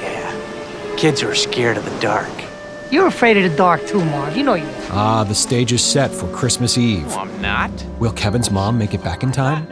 Yeah. 0.00 0.96
Kids 0.96 1.22
are 1.22 1.34
scared 1.34 1.76
of 1.76 1.84
the 1.84 2.00
dark. 2.00 2.30
You're 2.90 3.06
afraid 3.06 3.36
of 3.36 3.48
the 3.48 3.56
dark 3.56 3.86
too, 3.86 4.04
Marv. 4.04 4.36
You 4.36 4.42
know 4.42 4.54
you 4.54 4.66
are. 4.66 4.88
Ah, 4.90 5.24
the 5.24 5.34
stage 5.34 5.72
is 5.72 5.84
set 5.84 6.10
for 6.10 6.26
Christmas 6.32 6.76
Eve. 6.76 7.06
No, 7.06 7.18
I'm 7.18 7.40
not. 7.42 7.70
Will 8.00 8.12
Kevin's 8.12 8.50
mom 8.50 8.78
make 8.78 8.94
it 8.94 9.04
back 9.04 9.22
in 9.22 9.30
time? 9.30 9.68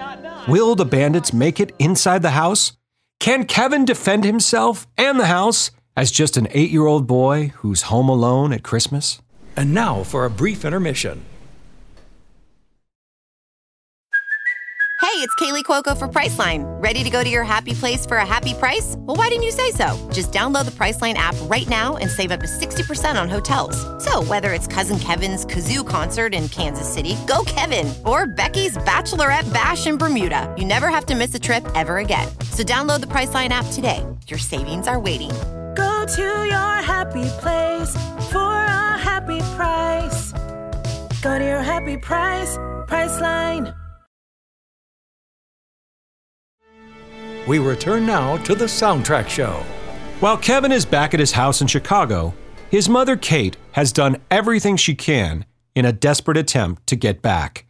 Will 0.47 0.77
the 0.77 0.85
bandits 0.85 1.33
make 1.33 1.59
it 1.59 1.75
inside 1.81 2.23
the 2.23 2.31
house? 2.31 2.73
Can 3.19 3.45
Kevin 3.45 3.85
defend 3.85 4.23
himself 4.25 4.87
and 4.97 5.19
the 5.19 5.27
house 5.27 5.73
as 5.99 6.12
just 6.12 6.37
an 6.37 6.47
eight 6.52 6.71
year 6.71 6.87
old 6.87 7.09
boy 7.09 7.49
who's 7.57 7.83
home 7.83 8.09
alone 8.09 8.52
at 8.52 8.62
Christmas? 8.62 9.21
And 9.57 9.75
now 9.75 10.05
for 10.05 10.25
a 10.25 10.31
brief 10.31 10.64
intermission. 10.64 11.25
Hey, 15.00 15.25
it's 15.25 15.35
Kaley 15.37 15.64
Cuoco 15.64 15.99
for 15.99 16.07
Priceline. 16.07 16.62
Ready 16.81 17.02
to 17.02 17.11
go 17.11 17.25
to 17.25 17.31
your 17.31 17.43
happy 17.43 17.73
place 17.73 18.07
for 18.07 18.19
a 18.19 18.26
happy 18.26 18.55
price? 18.55 18.95
Well, 18.99 19.17
why 19.17 19.28
didn't 19.28 19.43
you 19.43 19.50
say 19.50 19.73
so? 19.73 19.97
Just 20.12 20.31
download 20.31 20.67
the 20.67 20.71
Priceline 20.71 21.14
app 21.14 21.35
right 21.50 21.69
now 21.69 21.97
and 21.97 22.09
save 22.09 22.31
up 22.31 22.40
to 22.40 22.47
60% 22.47 23.21
on 23.21 23.28
hotels. 23.28 23.76
So, 24.05 24.23
whether 24.25 24.52
it's 24.52 24.69
Cousin 24.69 25.00
Kevin's 25.00 25.45
Kazoo 25.45 25.85
concert 25.85 26.35
in 26.35 26.49
Kansas 26.49 26.93
City, 26.93 27.17
go 27.26 27.43
Kevin, 27.47 27.93
or 28.07 28.26
Becky's 28.26 28.76
Bachelorette 28.78 29.52
Bash 29.52 29.88
in 29.88 29.97
Bermuda, 29.97 30.55
you 30.57 30.64
never 30.64 30.88
have 30.88 31.07
to 31.07 31.17
miss 31.17 31.35
a 31.35 31.40
trip 31.40 31.67
ever 31.75 31.99
again. 31.99 32.28
So, 32.52 32.62
download 32.62 33.00
the 33.00 33.09
Priceline 33.09 33.49
app 33.49 33.67
today. 33.73 34.05
Your 34.28 34.38
savings 34.38 34.87
are 34.87 35.00
waiting. 35.00 35.33
Go 35.78 36.04
to 36.06 36.23
your 36.23 36.75
happy 36.82 37.28
place 37.40 37.92
for 38.32 38.52
a 38.52 38.99
happy 38.99 39.38
price. 39.56 40.32
Go 41.23 41.38
to 41.38 41.44
your 41.44 41.62
happy 41.62 41.97
price, 41.97 42.56
Priceline. 42.88 43.75
We 47.47 47.61
return 47.61 48.06
now 48.06 48.38
to 48.38 48.54
the 48.56 48.64
soundtrack 48.64 49.28
show. 49.28 49.62
While 50.18 50.37
Kevin 50.37 50.73
is 50.73 50.85
back 50.85 51.14
at 51.14 51.20
his 51.20 51.32
house 51.32 51.61
in 51.61 51.68
Chicago, 51.68 52.35
his 52.70 52.88
mother 52.88 53.16
Kate 53.16 53.56
has 53.73 53.92
done 53.92 54.16
everything 54.32 54.76
she 54.76 54.97
can 54.97 55.47
in 55.76 55.85
a 55.85 55.92
desperate 55.92 56.37
attempt 56.37 56.88
to 56.88 56.97
get 56.97 57.23
back. 57.23 57.66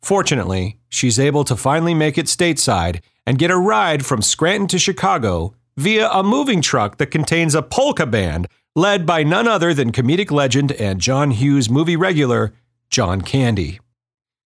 Fortunately, 0.00 0.78
she's 0.88 1.20
able 1.20 1.44
to 1.44 1.54
finally 1.54 1.92
make 1.92 2.16
it 2.16 2.26
stateside 2.26 3.00
and 3.26 3.38
get 3.38 3.50
a 3.50 3.56
ride 3.58 4.06
from 4.06 4.22
Scranton 4.22 4.66
to 4.68 4.78
Chicago 4.78 5.54
via 5.76 6.08
a 6.10 6.22
moving 6.22 6.60
truck 6.60 6.98
that 6.98 7.06
contains 7.06 7.54
a 7.54 7.62
polka 7.62 8.06
band 8.06 8.46
led 8.74 9.04
by 9.04 9.22
none 9.22 9.46
other 9.46 9.74
than 9.74 9.92
comedic 9.92 10.30
legend 10.30 10.72
and 10.72 11.00
John 11.00 11.30
Hughes 11.30 11.68
movie 11.68 11.96
regular, 11.96 12.52
John 12.90 13.20
Candy. 13.20 13.80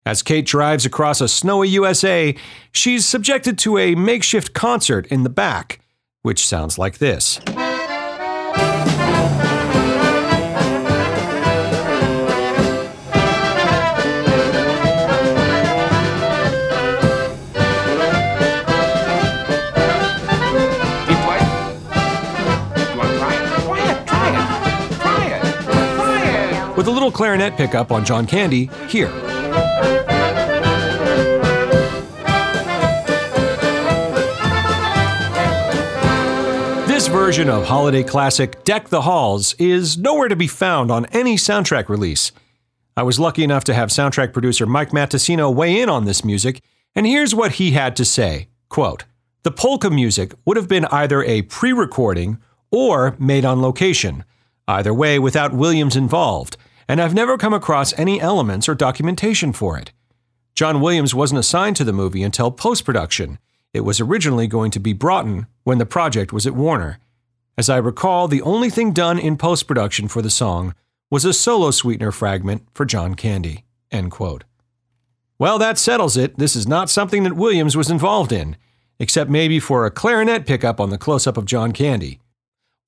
As 0.06 0.24
Kate 0.24 0.46
drives 0.46 0.86
across 0.86 1.20
a 1.20 1.28
snowy 1.28 1.68
USA, 1.70 2.36
she's 2.72 3.06
subjected 3.06 3.58
to 3.60 3.78
a 3.78 3.96
makeshift 3.96 4.54
concert 4.54 5.06
in 5.08 5.24
the 5.24 5.30
back, 5.30 5.80
which 6.22 6.48
sounds 6.48 6.78
like 6.78 7.00
this. 7.00 7.40
With 26.78 26.88
a 26.88 26.92
little 26.92 27.12
clarinet 27.12 27.58
pickup 27.58 27.92
on 27.92 28.06
John 28.06 28.28
Candy, 28.28 28.70
here. 28.88 29.10
This 36.88 37.08
version 37.08 37.50
of 37.50 37.66
holiday 37.66 38.04
classic 38.04 38.64
Deck 38.64 38.90
the 38.90 39.02
Halls 39.02 39.56
is 39.56 39.98
nowhere 39.98 40.28
to 40.28 40.36
be 40.36 40.46
found 40.46 40.92
on 40.92 41.08
any 41.08 41.36
soundtrack 41.36 41.90
release. 41.90 42.32
I 42.96 43.02
was 43.02 43.20
lucky 43.20 43.44
enough 43.44 43.64
to 43.64 43.74
have 43.74 43.90
soundtrack 43.90 44.32
producer 44.32 44.68
Mike 44.68 44.92
Matessino 44.92 45.52
weigh 45.52 45.82
in 45.82 45.90
on 45.90 46.06
this 46.06 46.24
music, 46.24 46.62
And 46.94 47.08
here's 47.08 47.34
what 47.34 47.54
he 47.54 47.72
had 47.72 47.96
to 47.96 48.06
say 48.06 48.50
quote, 48.70 49.06
The 49.42 49.52
polka 49.52 49.90
music 49.90 50.34
would 50.46 50.58
have 50.58 50.68
been 50.68 50.86
either 50.86 51.24
a 51.24 51.42
pre 51.42 51.74
recording 51.74 52.38
or 52.70 53.16
made 53.18 53.46
on 53.46 53.64
location, 53.64 54.24
either 54.68 54.94
way 54.94 55.18
without 55.18 55.54
Williams 55.54 55.96
involved, 55.96 56.56
and 56.88 57.01
I've 57.01 57.13
never 57.13 57.38
come 57.38 57.53
across 57.53 57.98
any 57.98 58.22
elements 58.22 58.70
or 58.70 58.75
documentation 58.75 59.53
for 59.53 59.77
it. 59.77 59.91
John 60.56 60.82
Williams 60.82 61.13
wasn't 61.13 61.39
assigned 61.39 61.75
to 61.75 61.84
the 61.84 61.94
movie 61.94 62.24
until 62.24 62.50
post 62.50 62.86
production. 62.86 63.38
It 63.74 63.82
was 63.82 64.00
originally 64.00 64.48
going 64.48 64.72
to 64.72 64.79
be 64.79 64.94
Broughton 64.94 65.48
when 65.63 65.77
the 65.77 65.86
project 65.86 66.34
was 66.34 66.48
at 66.48 66.56
Warner. 66.56 67.00
As 67.58 67.70
I 67.70 67.77
recall, 67.77 68.27
the 68.27 68.41
only 68.41 68.70
thing 68.70 68.91
done 68.91 69.20
in 69.20 69.38
post 69.38 69.67
production 69.67 70.08
for 70.08 70.22
the 70.22 70.29
song 70.29 70.74
was 71.10 71.25
a 71.25 71.34
solo 71.34 71.72
sweetener 71.72 72.12
fragment 72.12 72.67
for 72.74 72.86
John 72.86 73.15
Candy. 73.15 73.65
End 73.91 74.12
quote. 74.12 74.44
Well, 75.39 75.60
that 75.60 75.77
settles 75.77 76.17
it. 76.17 76.38
This 76.38 76.56
is 76.56 76.67
not 76.67 76.89
something 76.89 77.24
that 77.24 77.34
Williams 77.34 77.77
was 77.77 77.91
involved 77.91 78.32
in, 78.32 78.58
except 79.00 79.29
maybe 79.29 79.60
for 79.60 79.86
a 79.86 79.91
clarinet 79.91 80.46
pickup 80.46 80.79
on 80.79 80.89
the 80.89 80.98
close 80.98 81.27
up 81.27 81.38
of 81.38 81.46
John 81.46 81.72
Candy. 81.72 82.20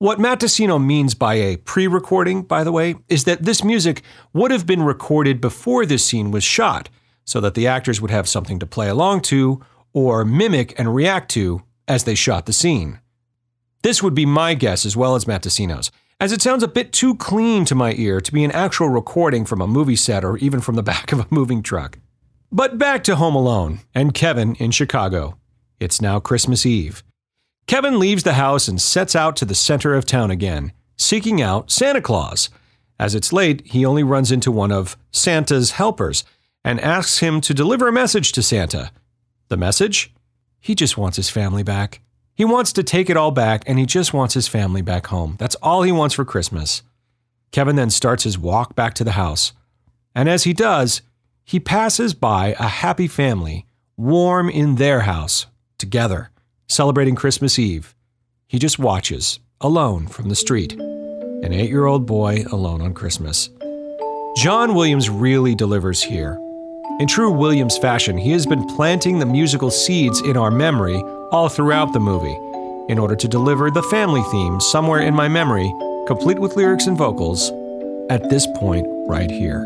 What 0.00 0.18
Matessino 0.18 0.82
means 0.82 1.14
by 1.14 1.34
a 1.34 1.58
pre 1.58 1.86
recording, 1.86 2.40
by 2.40 2.64
the 2.64 2.72
way, 2.72 2.94
is 3.10 3.24
that 3.24 3.42
this 3.42 3.62
music 3.62 4.00
would 4.32 4.50
have 4.50 4.64
been 4.64 4.82
recorded 4.82 5.42
before 5.42 5.84
this 5.84 6.02
scene 6.02 6.30
was 6.30 6.42
shot, 6.42 6.88
so 7.26 7.38
that 7.42 7.52
the 7.52 7.66
actors 7.66 8.00
would 8.00 8.10
have 8.10 8.26
something 8.26 8.58
to 8.60 8.66
play 8.66 8.88
along 8.88 9.20
to 9.20 9.60
or 9.92 10.24
mimic 10.24 10.72
and 10.78 10.94
react 10.94 11.30
to 11.32 11.64
as 11.86 12.04
they 12.04 12.14
shot 12.14 12.46
the 12.46 12.52
scene. 12.54 12.98
This 13.82 14.02
would 14.02 14.14
be 14.14 14.24
my 14.24 14.54
guess 14.54 14.86
as 14.86 14.96
well 14.96 15.16
as 15.16 15.26
Matessino's, 15.26 15.90
as 16.18 16.32
it 16.32 16.40
sounds 16.40 16.62
a 16.62 16.68
bit 16.68 16.94
too 16.94 17.14
clean 17.16 17.66
to 17.66 17.74
my 17.74 17.92
ear 17.92 18.22
to 18.22 18.32
be 18.32 18.42
an 18.42 18.52
actual 18.52 18.88
recording 18.88 19.44
from 19.44 19.60
a 19.60 19.66
movie 19.66 19.96
set 19.96 20.24
or 20.24 20.38
even 20.38 20.62
from 20.62 20.76
the 20.76 20.82
back 20.92 21.12
of 21.12 21.20
a 21.20 21.26
moving 21.28 21.62
truck. 21.62 21.98
But 22.50 22.78
back 22.78 23.04
to 23.04 23.16
Home 23.16 23.34
Alone 23.34 23.80
and 23.94 24.14
Kevin 24.14 24.54
in 24.54 24.70
Chicago. 24.70 25.36
It's 25.78 26.00
now 26.00 26.20
Christmas 26.20 26.64
Eve. 26.64 27.02
Kevin 27.70 28.00
leaves 28.00 28.24
the 28.24 28.32
house 28.32 28.66
and 28.66 28.82
sets 28.82 29.14
out 29.14 29.36
to 29.36 29.44
the 29.44 29.54
center 29.54 29.94
of 29.94 30.04
town 30.04 30.28
again, 30.28 30.72
seeking 30.96 31.40
out 31.40 31.70
Santa 31.70 32.02
Claus. 32.02 32.50
As 32.98 33.14
it's 33.14 33.32
late, 33.32 33.64
he 33.64 33.86
only 33.86 34.02
runs 34.02 34.32
into 34.32 34.50
one 34.50 34.72
of 34.72 34.96
Santa's 35.12 35.70
helpers 35.70 36.24
and 36.64 36.80
asks 36.80 37.18
him 37.18 37.40
to 37.42 37.54
deliver 37.54 37.86
a 37.86 37.92
message 37.92 38.32
to 38.32 38.42
Santa. 38.42 38.90
The 39.50 39.56
message? 39.56 40.12
He 40.58 40.74
just 40.74 40.98
wants 40.98 41.16
his 41.16 41.30
family 41.30 41.62
back. 41.62 42.00
He 42.34 42.44
wants 42.44 42.72
to 42.72 42.82
take 42.82 43.08
it 43.08 43.16
all 43.16 43.30
back 43.30 43.62
and 43.68 43.78
he 43.78 43.86
just 43.86 44.12
wants 44.12 44.34
his 44.34 44.48
family 44.48 44.82
back 44.82 45.06
home. 45.06 45.36
That's 45.38 45.54
all 45.62 45.82
he 45.82 45.92
wants 45.92 46.16
for 46.16 46.24
Christmas. 46.24 46.82
Kevin 47.52 47.76
then 47.76 47.90
starts 47.90 48.24
his 48.24 48.36
walk 48.36 48.74
back 48.74 48.94
to 48.94 49.04
the 49.04 49.12
house. 49.12 49.52
And 50.12 50.28
as 50.28 50.42
he 50.42 50.52
does, 50.52 51.02
he 51.44 51.60
passes 51.60 52.14
by 52.14 52.56
a 52.58 52.66
happy 52.66 53.06
family, 53.06 53.64
warm 53.96 54.50
in 54.50 54.74
their 54.74 55.02
house, 55.02 55.46
together, 55.78 56.29
celebrating 56.70 57.16
Christmas 57.16 57.58
Eve. 57.58 57.96
He 58.46 58.58
just 58.58 58.78
watches, 58.78 59.40
alone 59.60 60.06
from 60.06 60.28
the 60.28 60.36
street. 60.36 60.72
An 60.72 61.52
eight 61.52 61.68
year 61.68 61.86
old 61.86 62.06
boy 62.06 62.44
alone 62.52 62.80
on 62.80 62.94
Christmas. 62.94 63.50
John 64.36 64.74
Williams 64.74 65.10
really 65.10 65.56
delivers 65.56 66.00
here. 66.00 66.34
In 67.00 67.08
true 67.08 67.32
Williams 67.32 67.76
fashion, 67.76 68.16
he 68.16 68.30
has 68.30 68.46
been 68.46 68.64
planting 68.76 69.18
the 69.18 69.26
musical 69.26 69.70
seeds 69.70 70.20
in 70.20 70.36
our 70.36 70.50
memory 70.50 71.02
all 71.32 71.48
throughout 71.48 71.92
the 71.92 71.98
movie 71.98 72.36
in 72.92 72.98
order 72.98 73.16
to 73.16 73.26
deliver 73.26 73.70
the 73.70 73.82
family 73.84 74.22
theme 74.30 74.60
somewhere 74.60 75.00
in 75.00 75.14
my 75.14 75.26
memory, 75.26 75.72
complete 76.06 76.38
with 76.38 76.56
lyrics 76.56 76.86
and 76.86 76.96
vocals, 76.96 77.50
at 78.10 78.30
this 78.30 78.46
point 78.58 78.86
right 79.08 79.30
here. 79.30 79.64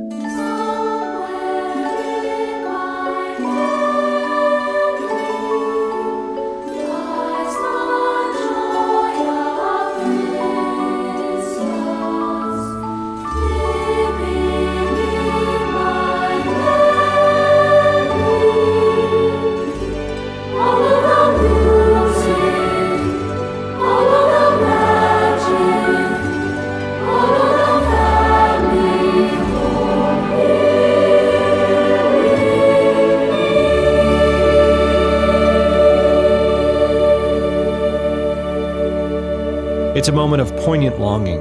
It's 40.04 40.10
a 40.10 40.12
moment 40.12 40.42
of 40.42 40.54
poignant 40.56 41.00
longing. 41.00 41.40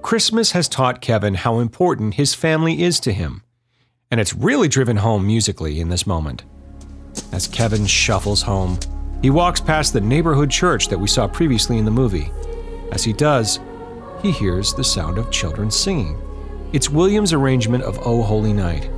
Christmas 0.00 0.52
has 0.52 0.66
taught 0.66 1.02
Kevin 1.02 1.34
how 1.34 1.58
important 1.58 2.14
his 2.14 2.32
family 2.32 2.82
is 2.82 2.98
to 3.00 3.12
him, 3.12 3.42
and 4.10 4.18
it's 4.18 4.32
really 4.32 4.66
driven 4.66 4.96
home 4.96 5.26
musically 5.26 5.78
in 5.78 5.90
this 5.90 6.06
moment. 6.06 6.42
As 7.32 7.46
Kevin 7.46 7.84
shuffles 7.84 8.40
home, 8.40 8.78
he 9.20 9.28
walks 9.28 9.60
past 9.60 9.92
the 9.92 10.00
neighborhood 10.00 10.50
church 10.50 10.88
that 10.88 10.98
we 10.98 11.06
saw 11.06 11.28
previously 11.28 11.76
in 11.76 11.84
the 11.84 11.90
movie. 11.90 12.32
As 12.92 13.04
he 13.04 13.12
does, 13.12 13.60
he 14.22 14.32
hears 14.32 14.72
the 14.72 14.82
sound 14.82 15.18
of 15.18 15.30
children 15.30 15.70
singing. 15.70 16.18
It's 16.72 16.88
Williams' 16.88 17.34
arrangement 17.34 17.84
of 17.84 17.98
O 18.06 18.22
Holy 18.22 18.54
Night. 18.54 18.90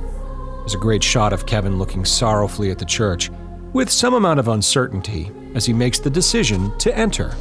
There's 0.59 0.75
a 0.75 0.77
great 0.77 1.03
shot 1.03 1.33
of 1.33 1.45
Kevin 1.45 1.77
looking 1.77 2.05
sorrowfully 2.05 2.71
at 2.71 2.79
the 2.79 2.85
church, 2.85 3.29
with 3.73 3.89
some 3.89 4.13
amount 4.13 4.39
of 4.39 4.47
uncertainty 4.47 5.31
as 5.53 5.65
he 5.65 5.73
makes 5.73 5.99
the 5.99 6.09
decision 6.09 6.71
to 6.77 6.97
enter. 6.97 7.35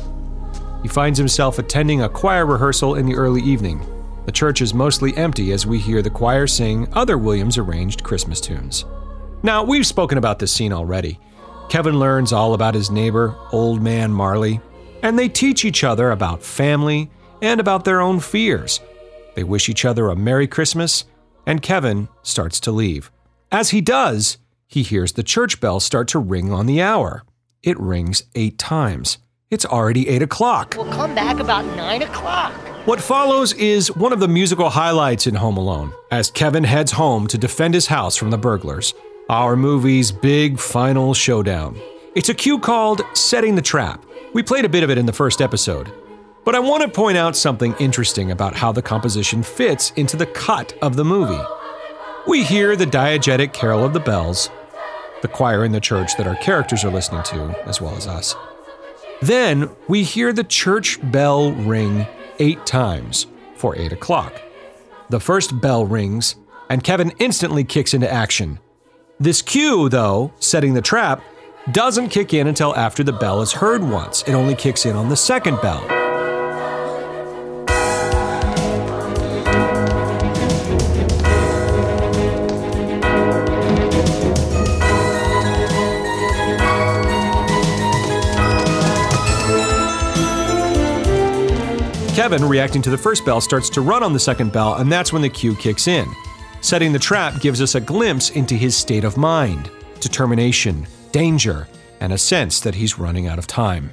He 0.85 0.88
finds 0.90 1.18
himself 1.18 1.59
attending 1.59 2.03
a 2.03 2.11
choir 2.11 2.44
rehearsal 2.44 2.97
in 2.97 3.07
the 3.07 3.14
early 3.14 3.40
evening. 3.40 3.81
The 4.27 4.33
church 4.33 4.61
is 4.61 4.75
mostly 4.75 5.16
empty 5.16 5.51
as 5.53 5.66
we 5.66 5.79
hear 5.79 6.03
the 6.03 6.11
choir 6.11 6.47
sing 6.47 6.87
other 6.92 7.16
Williams 7.16 7.57
arranged 7.57 8.03
Christmas 8.05 8.38
tunes. 8.38 8.85
Now, 9.42 9.64
we've 9.64 9.87
spoken 9.87 10.18
about 10.18 10.40
this 10.40 10.53
scene 10.53 10.75
already. 10.75 11.18
Kevin 11.70 11.99
learns 11.99 12.35
all 12.35 12.53
about 12.53 12.75
his 12.75 12.90
neighbor, 12.90 13.35
Old 13.51 13.81
Man 13.81 14.12
Marley, 14.12 14.61
and 15.03 15.18
they 15.18 15.27
teach 15.27 15.64
each 15.64 15.85
other 15.85 16.11
about 16.11 16.42
family 16.42 17.11
and 17.40 17.61
about 17.61 17.87
their 17.87 18.03
own 18.03 18.20
fears. 18.20 18.83
They 19.37 19.42
wish 19.42 19.70
each 19.70 19.87
other 19.87 20.11
a 20.11 20.16
Merry 20.16 20.47
Christmas, 20.47 21.07
and 21.47 21.62
Kevin 21.62 22.09
starts 22.23 22.61
to 22.61 22.70
leave. 22.70 23.11
As 23.51 23.70
he 23.70 23.81
does, 23.81 24.37
he 24.66 24.83
hears 24.83 25.14
the 25.14 25.23
church 25.23 25.62
bell 25.62 25.81
start 25.81 26.09
to 26.09 26.18
ring 26.18 26.53
on 26.53 26.66
the 26.66 26.83
hour. 26.83 27.25
It 27.62 27.81
rings 27.81 28.25
eight 28.35 28.59
times. 28.59 29.16
It's 29.55 29.64
already 29.64 30.09
8 30.09 30.23
o'clock. 30.23 30.75
We'll 30.77 30.93
come 30.93 31.14
back 31.14 31.38
about 31.38 31.64
9 31.77 32.03
o'clock. 32.03 32.53
What 32.88 33.01
follows 33.01 33.53
is 33.53 33.95
one 33.95 34.12
of 34.12 34.19
the 34.19 34.27
musical 34.27 34.69
highlights 34.69 35.29
in 35.29 35.37
Home 35.37 35.57
Alone, 35.57 35.93
as 36.11 36.29
Kevin 36.29 36.64
heads 36.64 36.90
home 36.90 37.29
to 37.29 37.38
defend 37.38 37.73
his 37.73 37.87
house 37.87 38.17
from 38.17 38.31
the 38.31 38.37
burglars. 38.37 38.95
Our 39.31 39.55
movie's 39.55 40.11
big 40.11 40.59
final 40.59 41.14
showdown. 41.14 41.81
It's 42.17 42.29
a 42.29 42.35
cue 42.35 42.59
called 42.59 43.03
Setting 43.12 43.55
the 43.55 43.62
Trap. 43.62 44.05
We 44.33 44.43
played 44.43 44.64
a 44.64 44.69
bit 44.69 44.83
of 44.83 44.90
it 44.90 44.99
in 44.99 45.07
the 45.07 45.12
first 45.12 45.40
episode. 45.40 45.93
But 46.45 46.57
I 46.57 46.59
want 46.59 46.83
to 46.83 46.88
point 46.88 47.17
out 47.17 47.37
something 47.37 47.77
interesting 47.79 48.33
about 48.33 48.57
how 48.57 48.73
the 48.73 48.83
composition 48.83 49.45
fits 49.45 49.93
into 49.93 50.17
the 50.17 50.27
cut 50.27 50.77
of 50.83 50.97
the 50.97 51.05
movie. 51.05 51.45
We 52.27 52.43
hear 52.43 52.75
the 52.75 52.87
diegetic 52.87 53.53
carol 53.53 53.85
of 53.85 53.93
the 53.93 54.01
bells, 54.01 54.51
the 55.23 55.29
choir 55.29 55.64
in 55.64 55.71
the 55.71 55.81
church 55.81 56.17
that 56.17 56.27
our 56.27 56.37
characters 56.37 56.83
are 56.83 56.90
listening 56.90 57.23
to, 57.27 57.57
as 57.69 57.81
well 57.81 57.95
as 57.95 58.09
us. 58.09 58.35
Then 59.25 59.71
we 59.89 60.03
hear 60.03 60.35
the 60.35 60.45
church 60.45 60.99
bell 61.11 61.53
ring 61.53 62.07
eight 62.41 62.67
times 62.67 63.27
for 63.57 63.75
eight 63.75 63.91
o'clock. 63.91 64.43
The 65.09 65.19
first 65.19 65.63
bell 65.63 65.87
rings, 65.87 66.37
and 66.69 66.85
Kevin 66.85 67.11
instantly 67.19 67.65
kicks 67.65 67.95
into 67.95 68.13
action. 68.13 68.59
This 69.19 69.41
cue, 69.41 69.89
though, 69.89 70.35
setting 70.41 70.75
the 70.75 70.83
trap, 70.83 71.23
doesn't 71.73 72.11
kick 72.11 72.35
in 72.35 72.49
until 72.49 72.77
after 72.77 73.03
the 73.03 73.15
bell 73.15 73.41
is 73.41 73.53
heard 73.53 73.83
once. 73.83 74.21
It 74.25 74.35
only 74.35 74.55
kicks 74.55 74.85
in 74.85 74.95
on 74.95 75.09
the 75.09 75.17
second 75.17 75.59
bell. 75.63 76.04
Kevin, 92.14 92.44
reacting 92.44 92.81
to 92.81 92.90
the 92.90 92.96
first 92.96 93.24
bell, 93.24 93.40
starts 93.40 93.68
to 93.70 93.81
run 93.81 94.05
on 94.05 94.12
the 94.12 94.20
second 94.20 94.53
bell, 94.53 94.74
and 94.74 94.90
that's 94.90 95.12
when 95.12 95.20
the 95.20 95.29
cue 95.29 95.57
kicks 95.57 95.88
in. 95.88 96.07
Setting 96.61 96.92
the 96.92 96.98
trap 96.98 97.40
gives 97.40 97.61
us 97.61 97.74
a 97.74 97.81
glimpse 97.81 98.31
into 98.31 98.55
his 98.55 98.77
state 98.77 99.03
of 99.03 99.16
mind 99.16 99.68
determination, 99.98 100.87
danger, 101.11 101.66
and 101.98 102.12
a 102.12 102.18
sense 102.18 102.61
that 102.61 102.77
he's 102.77 103.00
running 103.00 103.27
out 103.27 103.40
of 103.40 103.48
time. 103.48 103.90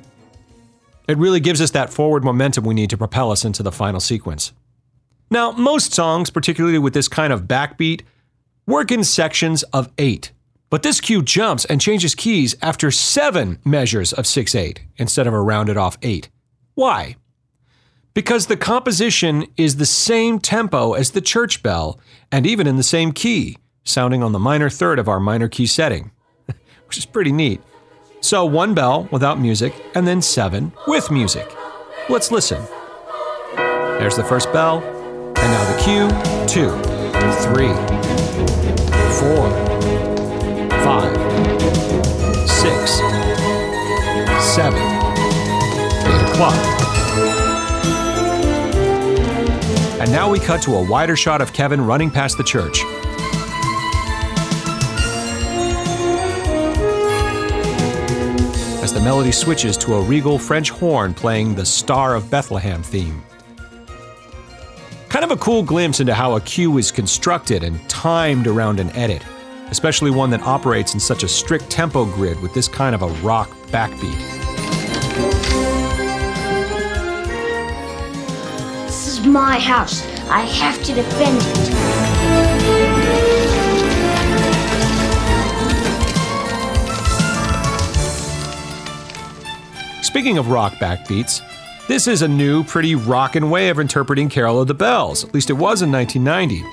It 1.08 1.18
really 1.18 1.40
gives 1.40 1.62
us 1.62 1.72
that 1.72 1.92
forward 1.92 2.24
momentum 2.24 2.64
we 2.64 2.76
need 2.76 2.92
to 2.92 2.98
propel 2.98 3.32
us 3.32 3.44
into 3.44 3.64
the 3.64 3.72
final 3.72 4.00
sequence. 4.00 4.52
Now, 5.32 5.52
most 5.54 5.92
songs, 5.92 6.30
particularly 6.30 6.78
with 6.78 6.94
this 6.94 7.08
kind 7.08 7.34
of 7.34 7.46
backbeat, 7.46 8.02
work 8.68 8.92
in 8.92 9.04
sections 9.04 9.64
of 9.74 9.90
eight. 9.98 10.32
But 10.70 10.84
this 10.84 11.02
cue 11.02 11.24
jumps 11.24 11.66
and 11.66 11.82
changes 11.82 12.14
keys 12.14 12.56
after 12.62 12.92
seven 12.92 13.58
measures 13.66 14.14
of 14.14 14.28
6 14.28 14.54
8 14.54 14.80
instead 14.98 15.26
of 15.26 15.34
a 15.34 15.42
rounded 15.42 15.76
off 15.76 15.98
8. 16.04 16.30
Why? 16.76 17.16
Because 18.14 18.48
the 18.48 18.58
composition 18.58 19.48
is 19.56 19.78
the 19.78 19.86
same 19.86 20.40
tempo 20.40 20.94
as 20.94 21.12
the 21.12 21.22
church 21.22 21.64
bell 21.64 21.98
and 22.30 22.46
even 22.46 22.68
in 22.68 22.76
the 22.76 22.84
same 22.84 23.14
key, 23.14 23.58
sounding 23.86 24.22
on 24.22 24.34
the 24.34 24.40
minor 24.40 24.70
third 24.70 25.00
of 25.00 25.08
our 25.08 25.20
minor 25.20 25.48
key 25.48 25.66
setting, 25.66 26.12
which 26.88 26.98
is 26.98 27.06
pretty 27.06 27.32
neat. 27.32 27.62
So 28.20 28.44
one 28.44 28.74
bell 28.74 29.08
without 29.12 29.40
music 29.40 29.74
and 29.96 30.06
then 30.06 30.22
seven 30.22 30.74
with 30.88 31.10
music. 31.10 31.56
Let's 32.10 32.32
listen. 32.32 32.62
There's 33.56 34.18
the 34.18 34.24
first 34.24 34.52
bell, 34.52 34.80
and 34.84 35.36
now 35.36 35.72
the 35.72 35.82
cue 35.82 36.10
two, 36.48 36.70
three, 37.44 37.72
four, 39.20 39.50
five, 40.84 41.16
six, 42.50 42.98
seven, 44.54 44.82
eight 46.06 46.32
o'clock. 46.32 46.81
And 50.02 50.12
now 50.12 50.32
we 50.32 50.40
cut 50.40 50.64
to 50.64 50.74
a 50.74 50.84
wider 50.84 51.16
shot 51.16 51.42
of 51.42 51.54
Kevin 51.54 51.80
running 51.80 52.10
past 52.10 52.36
the 52.36 52.44
church. 52.44 52.82
As 58.82 58.92
the 58.92 59.00
melody 59.00 59.32
switches 59.32 59.78
to 59.78 59.94
a 59.94 60.02
regal 60.02 60.40
French 60.40 60.72
horn 60.72 61.14
playing 61.14 61.54
the 61.54 61.64
Star 61.64 62.16
of 62.16 62.32
Bethlehem 62.32 62.82
theme. 62.82 63.22
Kind 65.10 65.24
of 65.24 65.30
a 65.30 65.38
cool 65.38 65.62
glimpse 65.62 66.00
into 66.00 66.16
how 66.16 66.36
a 66.36 66.42
cue 66.42 66.80
is 66.80 66.92
constructed 66.92 67.62
and 67.62 67.88
timed 67.88 68.48
around 68.48 68.80
an 68.80 68.90
edit, 68.96 69.22
especially 69.70 70.10
one 70.10 70.32
that 70.32 70.42
operates 70.42 70.96
in 70.96 71.00
such 71.00 71.22
a 71.22 71.28
strict 71.28 71.70
tempo 71.70 72.06
grid 72.06 72.42
with 72.42 72.56
this 72.56 72.68
kind 72.68 72.96
of 72.96 73.04
a 73.04 73.10
rock 73.22 73.52
backbeat. 73.68 74.41
My 79.26 79.60
house. 79.60 80.04
I 80.30 80.42
have 80.42 80.84
to 80.84 80.94
defend 80.94 81.38
it. 81.42 83.02
Speaking 90.04 90.38
of 90.38 90.50
rock 90.50 90.74
backbeats, 90.74 91.42
this 91.88 92.08
is 92.08 92.22
a 92.22 92.28
new, 92.28 92.64
pretty 92.64 92.96
rockin' 92.96 93.50
way 93.50 93.70
of 93.70 93.80
interpreting 93.80 94.30
Carol 94.30 94.62
of 94.62 94.68
the 94.68 94.74
Bells. 94.74 95.24
At 95.24 95.34
least 95.34 95.50
it 95.50 95.54
was 95.54 95.82
in 95.82 95.92
1990. 95.92 96.64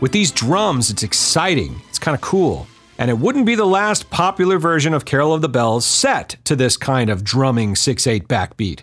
With 0.00 0.12
these 0.12 0.30
drums, 0.30 0.90
it's 0.90 1.02
exciting, 1.02 1.80
it's 1.88 1.98
kind 1.98 2.14
of 2.14 2.20
cool. 2.20 2.66
And 2.98 3.10
it 3.10 3.18
wouldn't 3.18 3.46
be 3.46 3.54
the 3.54 3.66
last 3.66 4.10
popular 4.10 4.58
version 4.58 4.94
of 4.94 5.04
Carol 5.04 5.34
of 5.34 5.42
the 5.42 5.48
Bells 5.48 5.84
set 5.84 6.36
to 6.44 6.56
this 6.56 6.76
kind 6.76 7.08
of 7.10 7.24
drumming 7.24 7.76
6 7.76 8.06
8 8.06 8.26
backbeat. 8.26 8.80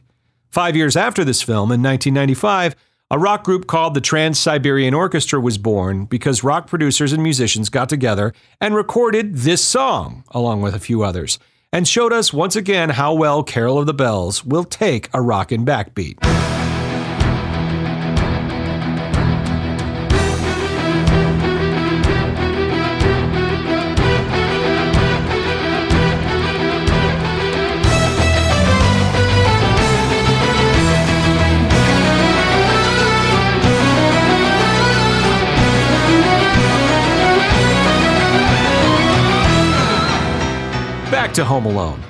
Five 0.53 0.75
years 0.75 0.95
after 0.95 1.25
this 1.25 1.41
film, 1.41 1.71
in 1.71 1.81
1995, 1.81 2.75
a 3.09 3.17
rock 3.17 3.43
group 3.43 3.65
called 3.65 3.95
the 3.95 4.01
Trans 4.01 4.37
Siberian 4.37 4.93
Orchestra 4.93 5.41
was 5.41 5.57
born 5.57 6.05
because 6.05 6.43
rock 6.43 6.67
producers 6.67 7.11
and 7.11 7.23
musicians 7.23 7.71
got 7.71 7.89
together 7.89 8.35
and 8.61 8.75
recorded 8.75 9.37
this 9.37 9.65
song, 9.65 10.23
along 10.29 10.61
with 10.61 10.75
a 10.75 10.79
few 10.79 11.01
others, 11.01 11.39
and 11.71 11.87
showed 11.87 12.13
us 12.13 12.31
once 12.31 12.55
again 12.55 12.91
how 12.91 13.15
well 13.15 13.41
Carol 13.41 13.79
of 13.79 13.87
the 13.87 13.95
Bells 13.95 14.45
will 14.45 14.63
take 14.63 15.09
a 15.11 15.23
rockin' 15.23 15.65
backbeat. 15.65 16.19
To 41.33 41.43
Home 41.43 41.65
Alone. 41.65 42.03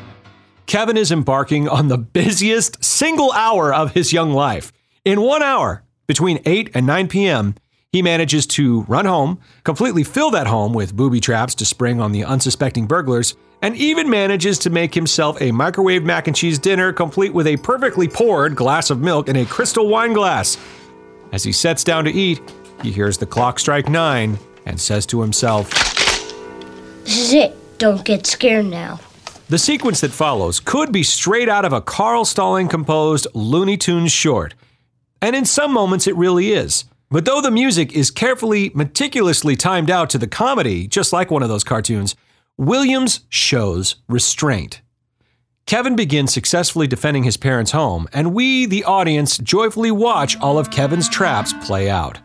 Kevin 0.65 0.97
is 0.97 1.09
embarking 1.09 1.69
on 1.69 1.88
the 1.88 1.97
busiest 1.97 2.83
single 2.83 3.31
hour 3.31 3.73
of 3.73 3.93
his 3.93 4.12
young 4.12 4.33
life. 4.33 4.73
In 5.05 5.21
one 5.21 5.41
hour, 5.41 5.83
between 6.07 6.41
8 6.43 6.71
and 6.73 6.86
9 6.86 7.07
p.m., 7.07 7.55
he 7.93 8.01
manages 8.01 8.45
to 8.47 8.81
run 8.81 9.05
home, 9.05 9.39
completely 9.63 10.03
fill 10.03 10.29
that 10.31 10.47
home 10.47 10.73
with 10.73 10.93
booby 10.97 11.21
traps 11.21 11.55
to 11.55 11.65
spring 11.65 12.01
on 12.01 12.12
the 12.12 12.25
unsuspecting 12.25 12.86
burglars, 12.86 13.33
and 13.62 13.77
even 13.77 14.09
manages 14.09 14.59
to 14.59 14.69
make 14.69 14.93
himself 14.93 15.41
a 15.41 15.51
microwave 15.51 16.03
mac 16.03 16.27
and 16.27 16.36
cheese 16.36 16.59
dinner 16.59 16.91
complete 16.91 17.33
with 17.33 17.47
a 17.47 17.55
perfectly 17.55 18.09
poured 18.09 18.57
glass 18.57 18.89
of 18.89 18.99
milk 18.99 19.29
in 19.29 19.38
a 19.38 19.45
crystal 19.45 19.88
wine 19.88 20.12
glass. 20.12 20.57
As 21.31 21.45
he 21.45 21.53
sets 21.53 21.86
down 21.86 22.03
to 22.03 22.12
eat, 22.12 22.41
he 22.81 22.91
hears 22.91 23.17
the 23.17 23.25
clock 23.25 23.57
strike 23.57 23.88
nine 23.88 24.38
and 24.65 24.77
says 24.77 25.05
to 25.05 25.21
himself, 25.21 25.69
This 27.05 27.19
is 27.19 27.33
it. 27.33 27.55
Don't 27.77 28.03
get 28.03 28.27
scared 28.27 28.65
now. 28.65 28.99
The 29.49 29.60
sequence 29.60 29.99
that 30.01 30.12
follows 30.12 30.60
could 30.60 30.91
be 30.91 31.03
straight 31.03 31.49
out 31.49 31.65
of 31.65 31.73
a 31.73 31.82
Carl 31.82 32.23
Stalling 32.23 32.69
composed 32.69 33.27
Looney 33.34 33.77
Tunes 33.77 34.12
short. 34.12 34.56
And 35.21 35.36
in 35.36 35.45
some 35.45 35.73
moments 35.73 36.08
it 36.08 36.15
really 36.15 36.53
is. 36.53 36.86
But 37.12 37.25
though 37.25 37.41
the 37.41 37.51
music 37.51 37.93
is 37.93 38.10
carefully, 38.10 38.71
meticulously 38.73 39.56
timed 39.56 39.91
out 39.91 40.10
to 40.12 40.17
the 40.17 40.27
comedy, 40.27 40.88
just 40.88 41.13
like 41.13 41.29
one 41.29 41.43
of 41.43 41.49
those 41.49 41.63
cartoons, 41.63 42.15
Williams 42.58 43.21
shows 43.29 43.97
restraint. 44.08 44.82
Kevin 45.65 45.95
begins 45.95 46.34
successfully 46.34 46.88
defending 46.88 47.23
his 47.23 47.38
parents' 47.38 47.71
home, 47.71 48.08
and 48.13 48.34
we, 48.34 48.65
the 48.65 48.84
audience, 48.84 49.38
joyfully 49.38 49.91
watch 49.91 50.38
all 50.39 50.58
of 50.58 50.71
Kevin's 50.71 51.08
traps 51.08 51.53
play 51.65 51.89
out. 51.89 52.19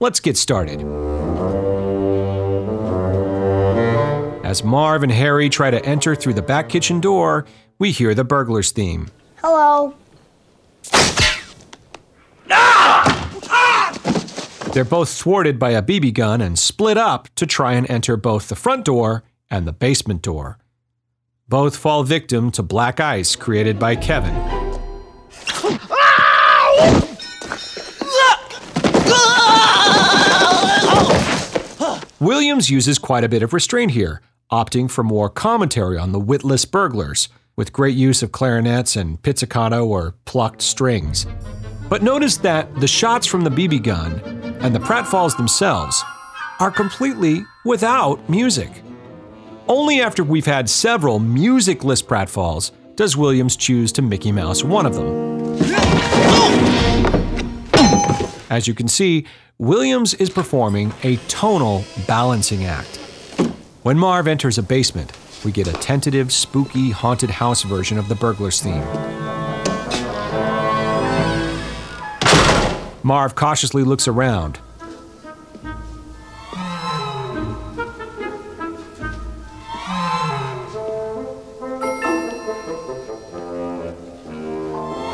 Let's 0.00 0.20
get 0.20 0.36
started. 0.36 0.80
As 4.52 4.62
Marv 4.62 5.02
and 5.02 5.10
Harry 5.10 5.48
try 5.48 5.70
to 5.70 5.82
enter 5.82 6.14
through 6.14 6.34
the 6.34 6.42
back 6.42 6.68
kitchen 6.68 7.00
door, 7.00 7.46
we 7.78 7.90
hear 7.90 8.14
the 8.14 8.22
burglar's 8.22 8.70
theme. 8.70 9.08
Hello. 9.36 9.94
They're 14.74 14.84
both 14.84 15.08
thwarted 15.08 15.58
by 15.58 15.70
a 15.70 15.80
BB 15.80 16.12
gun 16.12 16.42
and 16.42 16.58
split 16.58 16.98
up 16.98 17.30
to 17.36 17.46
try 17.46 17.72
and 17.72 17.90
enter 17.90 18.18
both 18.18 18.48
the 18.48 18.54
front 18.54 18.84
door 18.84 19.22
and 19.50 19.66
the 19.66 19.72
basement 19.72 20.20
door. 20.20 20.58
Both 21.48 21.74
fall 21.74 22.04
victim 22.04 22.50
to 22.50 22.62
black 22.62 23.00
ice 23.00 23.34
created 23.34 23.78
by 23.78 23.96
Kevin. 23.96 24.34
Williams 32.20 32.68
uses 32.68 32.98
quite 32.98 33.24
a 33.24 33.28
bit 33.30 33.42
of 33.42 33.54
restraint 33.54 33.92
here, 33.92 34.20
opting 34.52 34.90
for 34.90 35.02
more 35.02 35.30
commentary 35.30 35.96
on 35.96 36.12
the 36.12 36.20
witless 36.20 36.64
burglars, 36.66 37.28
with 37.56 37.72
great 37.72 37.96
use 37.96 38.22
of 38.22 38.30
clarinets 38.30 38.94
and 38.94 39.20
pizzicato 39.22 39.84
or 39.86 40.14
plucked 40.26 40.62
strings. 40.62 41.26
But 41.88 42.02
notice 42.02 42.36
that 42.38 42.74
the 42.76 42.86
shots 42.86 43.26
from 43.26 43.44
the 43.44 43.50
BB 43.50 43.82
gun 43.82 44.20
and 44.60 44.74
the 44.74 44.78
pratfalls 44.78 45.36
themselves 45.36 46.04
are 46.60 46.70
completely 46.70 47.44
without 47.64 48.28
music. 48.28 48.82
Only 49.68 50.00
after 50.00 50.22
we've 50.22 50.46
had 50.46 50.68
several 50.68 51.18
musicless 51.18 52.02
pratfalls 52.02 52.72
does 52.94 53.16
Williams 53.16 53.56
choose 53.56 53.90
to 53.92 54.02
Mickey 54.02 54.32
Mouse 54.32 54.62
one 54.62 54.86
of 54.86 54.94
them. 54.94 55.32
As 58.50 58.68
you 58.68 58.74
can 58.74 58.88
see, 58.88 59.26
Williams 59.58 60.12
is 60.14 60.28
performing 60.28 60.92
a 61.04 61.16
tonal 61.28 61.84
balancing 62.06 62.64
act. 62.64 63.01
When 63.82 63.98
Marv 63.98 64.28
enters 64.28 64.58
a 64.58 64.62
basement, 64.62 65.10
we 65.44 65.50
get 65.50 65.66
a 65.66 65.72
tentative, 65.72 66.32
spooky, 66.32 66.90
haunted 66.90 67.30
house 67.30 67.64
version 67.64 67.98
of 67.98 68.06
the 68.06 68.14
burglar's 68.14 68.62
theme. 68.62 68.84
Marv 73.02 73.34
cautiously 73.34 73.82
looks 73.82 74.06
around. 74.06 74.60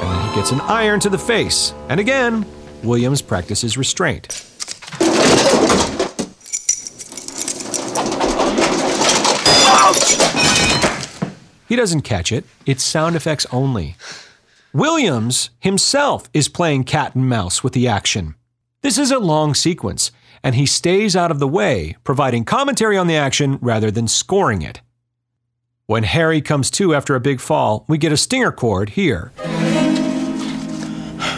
And 0.02 0.12
then 0.12 0.28
he 0.28 0.34
gets 0.36 0.52
an 0.52 0.60
iron 0.60 1.00
to 1.00 1.08
the 1.08 1.16
face. 1.16 1.72
And 1.88 1.98
again, 1.98 2.44
Williams 2.82 3.22
practices 3.22 3.78
restraint. 3.78 4.44
He 11.68 11.76
doesn't 11.76 12.00
catch 12.00 12.32
it, 12.32 12.44
it's 12.64 12.82
sound 12.82 13.14
effects 13.14 13.46
only. 13.52 13.96
Williams 14.72 15.50
himself 15.60 16.30
is 16.32 16.48
playing 16.48 16.84
cat 16.84 17.14
and 17.14 17.28
mouse 17.28 17.62
with 17.62 17.74
the 17.74 17.86
action. 17.86 18.34
This 18.80 18.96
is 18.96 19.10
a 19.10 19.18
long 19.18 19.54
sequence, 19.54 20.10
and 20.42 20.54
he 20.54 20.64
stays 20.64 21.14
out 21.14 21.30
of 21.30 21.40
the 21.40 21.48
way, 21.48 21.96
providing 22.04 22.44
commentary 22.44 22.96
on 22.96 23.06
the 23.06 23.16
action 23.16 23.58
rather 23.60 23.90
than 23.90 24.08
scoring 24.08 24.62
it. 24.62 24.80
When 25.86 26.04
Harry 26.04 26.40
comes 26.40 26.70
to 26.72 26.94
after 26.94 27.14
a 27.14 27.20
big 27.20 27.40
fall, 27.40 27.84
we 27.86 27.98
get 27.98 28.12
a 28.12 28.16
stinger 28.16 28.52
chord 28.52 28.90
here. 28.90 29.32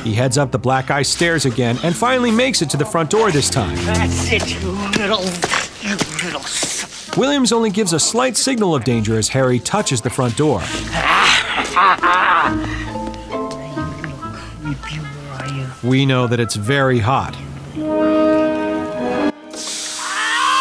He 0.05 0.15
heads 0.15 0.39
up 0.39 0.53
the 0.53 0.59
black 0.59 0.91
ice 0.91 1.09
stairs 1.09 1.45
again 1.45 1.79
and 1.83 1.97
finally 1.97 2.31
makes 2.31 2.63
it 2.63 2.71
to 2.71 2.77
the 2.77 2.85
front 2.87 3.11
door 3.11 3.31
this 3.31 3.51
time. 3.51 3.77
That's 3.85 4.31
it, 4.31 4.63
you 4.63 4.71
little, 4.99 5.25
you 5.83 5.97
little. 6.25 7.00
Williams 7.17 7.53
only 7.53 7.71
gives 7.71 7.93
a 7.93 8.01
slight 8.01 8.37
signal 8.37 8.75
of 8.75 8.85
danger 8.85 9.19
as 9.19 9.29
Harry 9.29 9.59
touches 9.59 10.01
the 10.01 10.11
front 10.11 10.37
door. 10.37 10.61
We 15.83 16.07
know 16.07 16.27
that 16.27 16.39
it's 16.39 16.55
very 16.55 17.01
hot. 17.01 17.37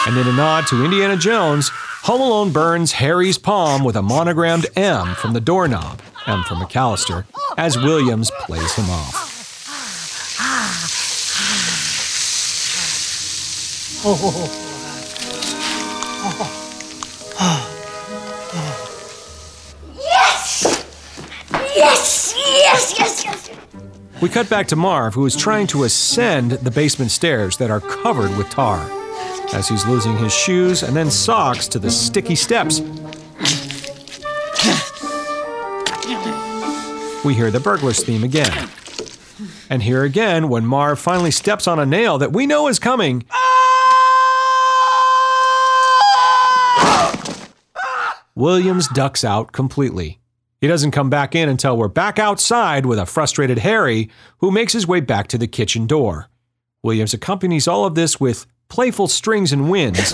And 0.07 0.17
in 0.17 0.27
a 0.27 0.33
nod 0.33 0.65
to 0.67 0.83
Indiana 0.83 1.17
Jones, 1.17 1.69
Home 2.03 2.21
Alone 2.21 2.51
burns 2.51 2.93
Harry's 2.93 3.37
palm 3.37 3.83
with 3.83 3.95
a 3.95 4.01
monogrammed 4.01 4.65
M 4.75 5.13
from 5.15 5.33
the 5.33 5.41
doorknob, 5.41 6.01
M 6.25 6.43
from 6.43 6.57
McAllister, 6.59 7.25
as 7.57 7.77
Williams 7.77 8.31
plays 8.39 8.73
him 8.73 8.89
off. 8.89 9.35
Yes! 14.01 14.65
Yes! 21.79 22.33
Yes! 22.37 22.99
Yes! 22.99 23.23
Yes! 23.23 23.49
We 24.21 24.27
cut 24.27 24.49
back 24.49 24.67
to 24.67 24.75
Marv, 24.75 25.13
who 25.13 25.25
is 25.25 25.33
trying 25.33 25.65
to 25.67 25.85
ascend 25.85 26.51
the 26.51 26.69
basement 26.69 27.09
stairs 27.09 27.55
that 27.55 27.71
are 27.71 27.79
covered 27.79 28.35
with 28.37 28.49
tar, 28.49 28.85
as 29.53 29.69
he's 29.69 29.85
losing 29.85 30.17
his 30.17 30.33
shoes 30.33 30.83
and 30.83 30.93
then 30.93 31.09
socks 31.09 31.69
to 31.69 31.79
the 31.79 31.89
sticky 31.89 32.35
steps. 32.35 32.81
We 37.23 37.33
hear 37.33 37.49
the 37.49 37.61
burglar's 37.63 38.03
theme 38.03 38.25
again. 38.25 38.69
And 39.69 39.81
here 39.81 40.03
again, 40.03 40.49
when 40.49 40.65
Marv 40.65 40.99
finally 40.99 41.31
steps 41.31 41.65
on 41.65 41.79
a 41.79 41.85
nail 41.85 42.17
that 42.17 42.33
we 42.33 42.45
know 42.45 42.67
is 42.67 42.77
coming, 42.77 43.23
Williams 48.35 48.89
ducks 48.89 49.23
out 49.23 49.53
completely. 49.53 50.19
He 50.61 50.67
doesn't 50.67 50.91
come 50.91 51.09
back 51.09 51.35
in 51.35 51.47
until 51.47 51.77
we're 51.77 51.87
back 51.87 52.19
outside 52.19 52.85
with 52.85 52.99
a 52.99 53.05
frustrated 53.05 53.59
Harry 53.59 54.09
who 54.39 54.51
makes 54.51 54.73
his 54.73 54.85
way 54.85 54.99
back 54.99 55.27
to 55.27 55.37
the 55.37 55.47
kitchen 55.47 55.87
door. 55.87 56.27
Williams 56.83 57.13
accompanies 57.13 57.67
all 57.67 57.85
of 57.85 57.95
this 57.95 58.19
with 58.19 58.45
playful 58.67 59.07
strings 59.07 59.53
and 59.53 59.69
winds 59.69 60.13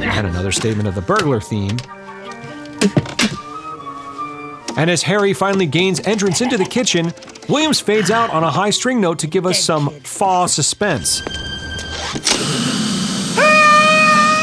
and 0.00 0.26
another 0.26 0.52
statement 0.52 0.88
of 0.88 0.94
the 0.94 1.02
burglar 1.02 1.40
theme. 1.40 1.76
And 4.78 4.90
as 4.90 5.02
Harry 5.02 5.32
finally 5.32 5.66
gains 5.66 6.00
entrance 6.00 6.40
into 6.40 6.56
the 6.56 6.64
kitchen, 6.64 7.12
Williams 7.48 7.80
fades 7.80 8.10
out 8.10 8.30
on 8.30 8.44
a 8.44 8.50
high 8.50 8.70
string 8.70 9.00
note 9.00 9.18
to 9.20 9.26
give 9.26 9.46
us 9.46 9.62
some 9.62 9.90
fa 10.00 10.46
suspense. 10.48 11.22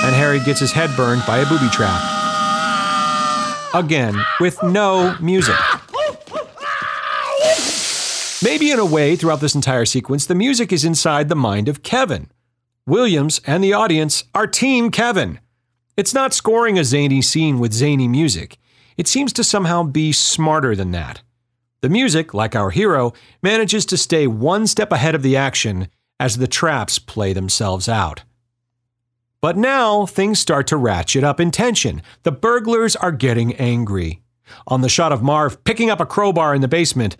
And 0.05 0.15
Harry 0.15 0.39
gets 0.39 0.59
his 0.59 0.71
head 0.71 0.95
burned 0.97 1.23
by 1.25 1.39
a 1.39 1.45
booby 1.45 1.69
trap. 1.69 2.01
Again, 3.73 4.15
with 4.39 4.61
no 4.61 5.17
music. 5.19 5.55
Maybe 8.43 8.71
in 8.71 8.79
a 8.79 8.85
way, 8.85 9.15
throughout 9.15 9.39
this 9.39 9.55
entire 9.55 9.85
sequence, 9.85 10.25
the 10.25 10.35
music 10.35 10.73
is 10.73 10.83
inside 10.83 11.29
the 11.29 11.35
mind 11.35 11.69
of 11.69 11.81
Kevin. 11.81 12.29
Williams 12.85 13.39
and 13.47 13.63
the 13.63 13.71
audience 13.71 14.25
are 14.35 14.45
Team 14.45 14.91
Kevin. 14.91 15.39
It's 15.95 16.13
not 16.13 16.33
scoring 16.33 16.77
a 16.77 16.83
zany 16.83 17.21
scene 17.21 17.59
with 17.59 17.71
zany 17.71 18.09
music. 18.09 18.57
It 18.97 19.07
seems 19.07 19.31
to 19.33 19.43
somehow 19.43 19.83
be 19.83 20.11
smarter 20.11 20.75
than 20.75 20.91
that. 20.91 21.21
The 21.81 21.89
music, 21.89 22.33
like 22.33 22.55
our 22.55 22.69
hero, 22.69 23.13
manages 23.41 23.85
to 23.87 23.97
stay 23.97 24.27
one 24.27 24.67
step 24.67 24.91
ahead 24.91 25.15
of 25.15 25.23
the 25.23 25.37
action 25.37 25.87
as 26.23 26.37
the 26.37 26.47
traps 26.47 26.99
play 26.99 27.33
themselves 27.33 27.89
out. 27.89 28.23
But 29.41 29.57
now 29.57 30.05
things 30.05 30.39
start 30.39 30.67
to 30.67 30.77
ratchet 30.77 31.21
up 31.21 31.37
in 31.41 31.51
tension. 31.51 32.01
The 32.23 32.31
burglars 32.31 32.95
are 32.95 33.11
getting 33.11 33.53
angry. 33.55 34.21
On 34.65 34.79
the 34.79 34.87
shot 34.87 35.11
of 35.11 35.21
Marv 35.21 35.61
picking 35.65 35.89
up 35.89 35.99
a 35.99 36.05
crowbar 36.05 36.55
in 36.55 36.61
the 36.61 36.69
basement, 36.69 37.17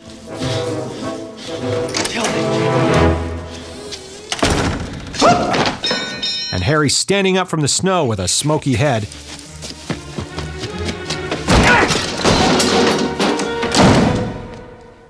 and 6.53 6.63
Harry 6.63 6.89
standing 6.89 7.37
up 7.37 7.49
from 7.49 7.59
the 7.59 7.67
snow 7.67 8.05
with 8.05 8.19
a 8.19 8.29
smoky 8.29 8.75
head. 8.75 9.03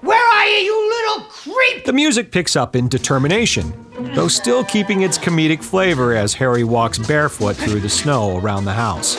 Where 0.02 0.26
are 0.26 0.48
you, 0.48 0.56
you 0.64 0.90
little 0.90 1.26
creep? 1.26 1.86
The 1.86 1.94
music 1.94 2.32
picks 2.32 2.56
up 2.56 2.76
in 2.76 2.88
determination, 2.88 3.83
though 4.14 4.28
still 4.28 4.64
keeping 4.64 5.02
its 5.02 5.18
comedic 5.18 5.64
flavor 5.64 6.16
as 6.16 6.34
Harry 6.34 6.64
walks 6.64 6.98
barefoot 6.98 7.56
through 7.56 7.80
the 7.80 7.90
snow 7.90 8.38
around 8.38 8.66
the 8.66 8.74
house. 8.74 9.16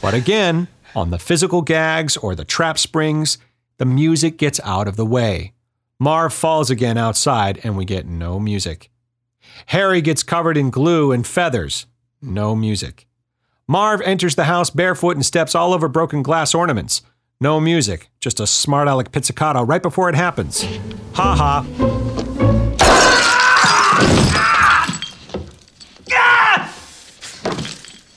But 0.00 0.14
again, 0.14 0.68
on 0.94 1.10
the 1.10 1.18
physical 1.18 1.62
gags 1.62 2.16
or 2.16 2.34
the 2.34 2.44
trap 2.44 2.78
springs, 2.78 3.38
the 3.78 3.84
music 3.84 4.38
gets 4.38 4.60
out 4.64 4.88
of 4.88 4.96
the 4.96 5.04
way. 5.04 5.52
Marv 5.98 6.32
falls 6.32 6.70
again 6.70 6.96
outside 6.96 7.60
and 7.64 7.76
we 7.76 7.84
get 7.84 8.06
no 8.06 8.38
music. 8.38 8.90
Harry 9.66 10.00
gets 10.00 10.22
covered 10.22 10.56
in 10.56 10.70
glue 10.70 11.12
and 11.12 11.26
feathers. 11.26 11.86
No 12.20 12.54
music. 12.54 13.05
Marv 13.68 14.00
enters 14.02 14.36
the 14.36 14.44
house 14.44 14.70
barefoot 14.70 15.16
and 15.16 15.26
steps 15.26 15.52
all 15.54 15.74
over 15.74 15.88
broken 15.88 16.22
glass 16.22 16.54
ornaments. 16.54 17.02
No 17.40 17.58
music, 17.58 18.10
just 18.20 18.38
a 18.38 18.46
smart 18.46 18.86
aleck 18.86 19.10
pizzicato 19.10 19.64
right 19.64 19.82
before 19.82 20.08
it 20.08 20.14
happens. 20.14 20.62
Ha 21.14 21.34
ha. 21.34 21.66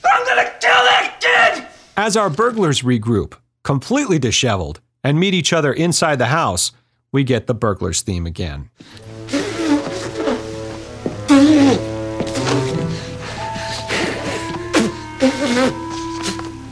I'm 0.04 0.26
gonna 0.26 0.50
kill 0.60 0.70
that 0.70 1.16
kid! 1.20 1.66
As 1.96 2.16
our 2.16 2.30
burglars 2.30 2.82
regroup, 2.82 3.34
completely 3.64 4.20
disheveled, 4.20 4.80
and 5.02 5.18
meet 5.18 5.34
each 5.34 5.52
other 5.52 5.72
inside 5.72 6.20
the 6.20 6.26
house, 6.26 6.70
we 7.10 7.24
get 7.24 7.48
the 7.48 7.54
burglars 7.54 8.02
theme 8.02 8.24
again. 8.26 8.70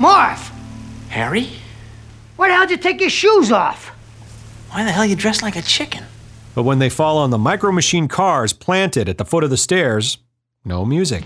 Marv, 0.09 0.51
Harry? 1.11 1.51
why 2.37 2.49
the 2.49 2.55
hell 2.55 2.67
did 2.67 2.71
you 2.71 2.83
take 2.83 2.99
your 2.99 3.11
shoes 3.11 3.53
off? 3.53 3.89
Why 4.71 4.83
the 4.83 4.91
hell 4.91 5.05
you 5.05 5.15
dressed 5.15 5.43
like 5.43 5.55
a 5.55 5.61
chicken? 5.61 6.03
But 6.55 6.63
when 6.63 6.79
they 6.79 6.89
fall 6.89 7.19
on 7.19 7.29
the 7.29 7.37
micro 7.37 7.73
machine 7.73 8.09
cars 8.09 8.55
planted 8.55 9.11
at 9.11 9.19
the 9.19 9.27
foot 9.27 9.45
of 9.45 9.51
the 9.51 9.59
stairs, 9.59 10.17
no 10.65 10.87
music. 10.87 11.25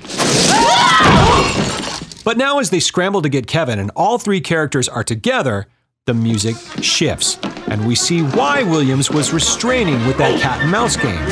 But 2.25 2.37
now, 2.37 2.59
as 2.59 2.71
they 2.71 2.81
scramble 2.81 3.23
to 3.23 3.29
get 3.29 3.47
Kevin 3.47 3.79
and 3.79 3.93
all 3.95 4.19
three 4.19 4.41
characters 4.41 4.89
are 4.89 5.05
together, 5.05 5.69
the 6.07 6.15
music 6.15 6.57
shifts, 6.83 7.39
and 7.69 7.87
we 7.87 7.95
see 7.95 8.23
why 8.23 8.65
Williams 8.65 9.13
was 9.13 9.33
restraining 9.33 10.05
with 10.09 10.19
that 10.19 10.41
cat 10.41 10.61
and 10.61 10.73
mouse 10.73 10.97
game. 10.97 11.25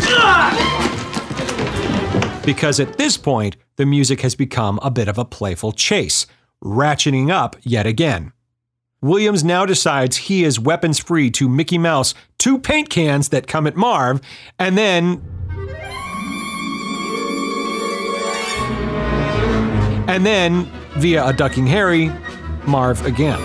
Because 2.44 2.78
at 2.78 2.96
this 2.96 3.16
point, 3.16 3.56
the 3.74 3.86
music 3.86 4.20
has 4.20 4.36
become 4.36 4.78
a 4.84 4.90
bit 4.90 5.08
of 5.08 5.18
a 5.18 5.24
playful 5.24 5.72
chase, 5.72 6.28
ratcheting 6.62 7.30
up 7.30 7.56
yet 7.62 7.86
again. 7.86 8.32
Williams 9.02 9.42
now 9.42 9.64
decides 9.64 10.16
he 10.16 10.44
is 10.44 10.60
weapons 10.60 10.98
free 10.98 11.30
to 11.30 11.48
Mickey 11.48 11.78
Mouse 11.78 12.14
two 12.38 12.58
paint 12.58 12.90
cans 12.90 13.30
that 13.30 13.46
come 13.46 13.66
at 13.66 13.76
Marv, 13.76 14.20
and 14.58 14.76
then. 14.76 15.22
And 20.06 20.26
then, 20.26 20.64
via 20.96 21.28
a 21.28 21.32
ducking 21.32 21.66
Harry, 21.66 22.10
Marv 22.66 23.06
again. 23.06 23.40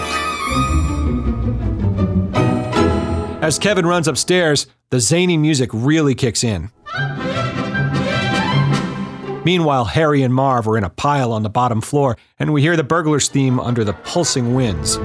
As 3.42 3.60
Kevin 3.60 3.86
runs 3.86 4.08
upstairs, 4.08 4.66
the 4.90 5.00
zany 5.00 5.38
music 5.38 5.70
really 5.72 6.16
kicks 6.16 6.44
in. 6.44 6.72
Meanwhile, 9.46 9.86
Harry 9.86 10.24
and 10.24 10.34
Marv 10.34 10.68
are 10.68 10.76
in 10.76 10.84
a 10.84 10.90
pile 10.90 11.32
on 11.32 11.44
the 11.44 11.50
bottom 11.50 11.80
floor, 11.80 12.18
and 12.40 12.52
we 12.52 12.64
hear 12.64 12.76
the 12.76 12.84
burglar's 12.84 13.30
theme 13.30 13.60
under 13.60 13.84
the 13.84 13.94
pulsing 13.94 14.56
winds. 14.56 14.98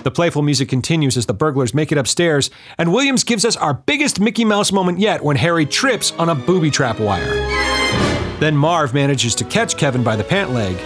The 0.00 0.10
playful 0.10 0.42
music 0.42 0.68
continues 0.68 1.16
as 1.16 1.26
the 1.26 1.34
burglars 1.34 1.74
make 1.74 1.92
it 1.92 1.98
upstairs, 1.98 2.50
and 2.78 2.92
Williams 2.92 3.24
gives 3.24 3.44
us 3.44 3.56
our 3.56 3.74
biggest 3.74 4.20
Mickey 4.20 4.44
Mouse 4.44 4.72
moment 4.72 4.98
yet 4.98 5.22
when 5.22 5.36
Harry 5.36 5.66
trips 5.66 6.12
on 6.12 6.28
a 6.28 6.34
booby 6.34 6.70
trap 6.70 7.00
wire. 7.00 7.34
Then 8.40 8.56
Marv 8.56 8.94
manages 8.94 9.34
to 9.36 9.44
catch 9.44 9.76
Kevin 9.76 10.02
by 10.02 10.16
the 10.16 10.24
pant 10.24 10.50
leg. 10.50 10.76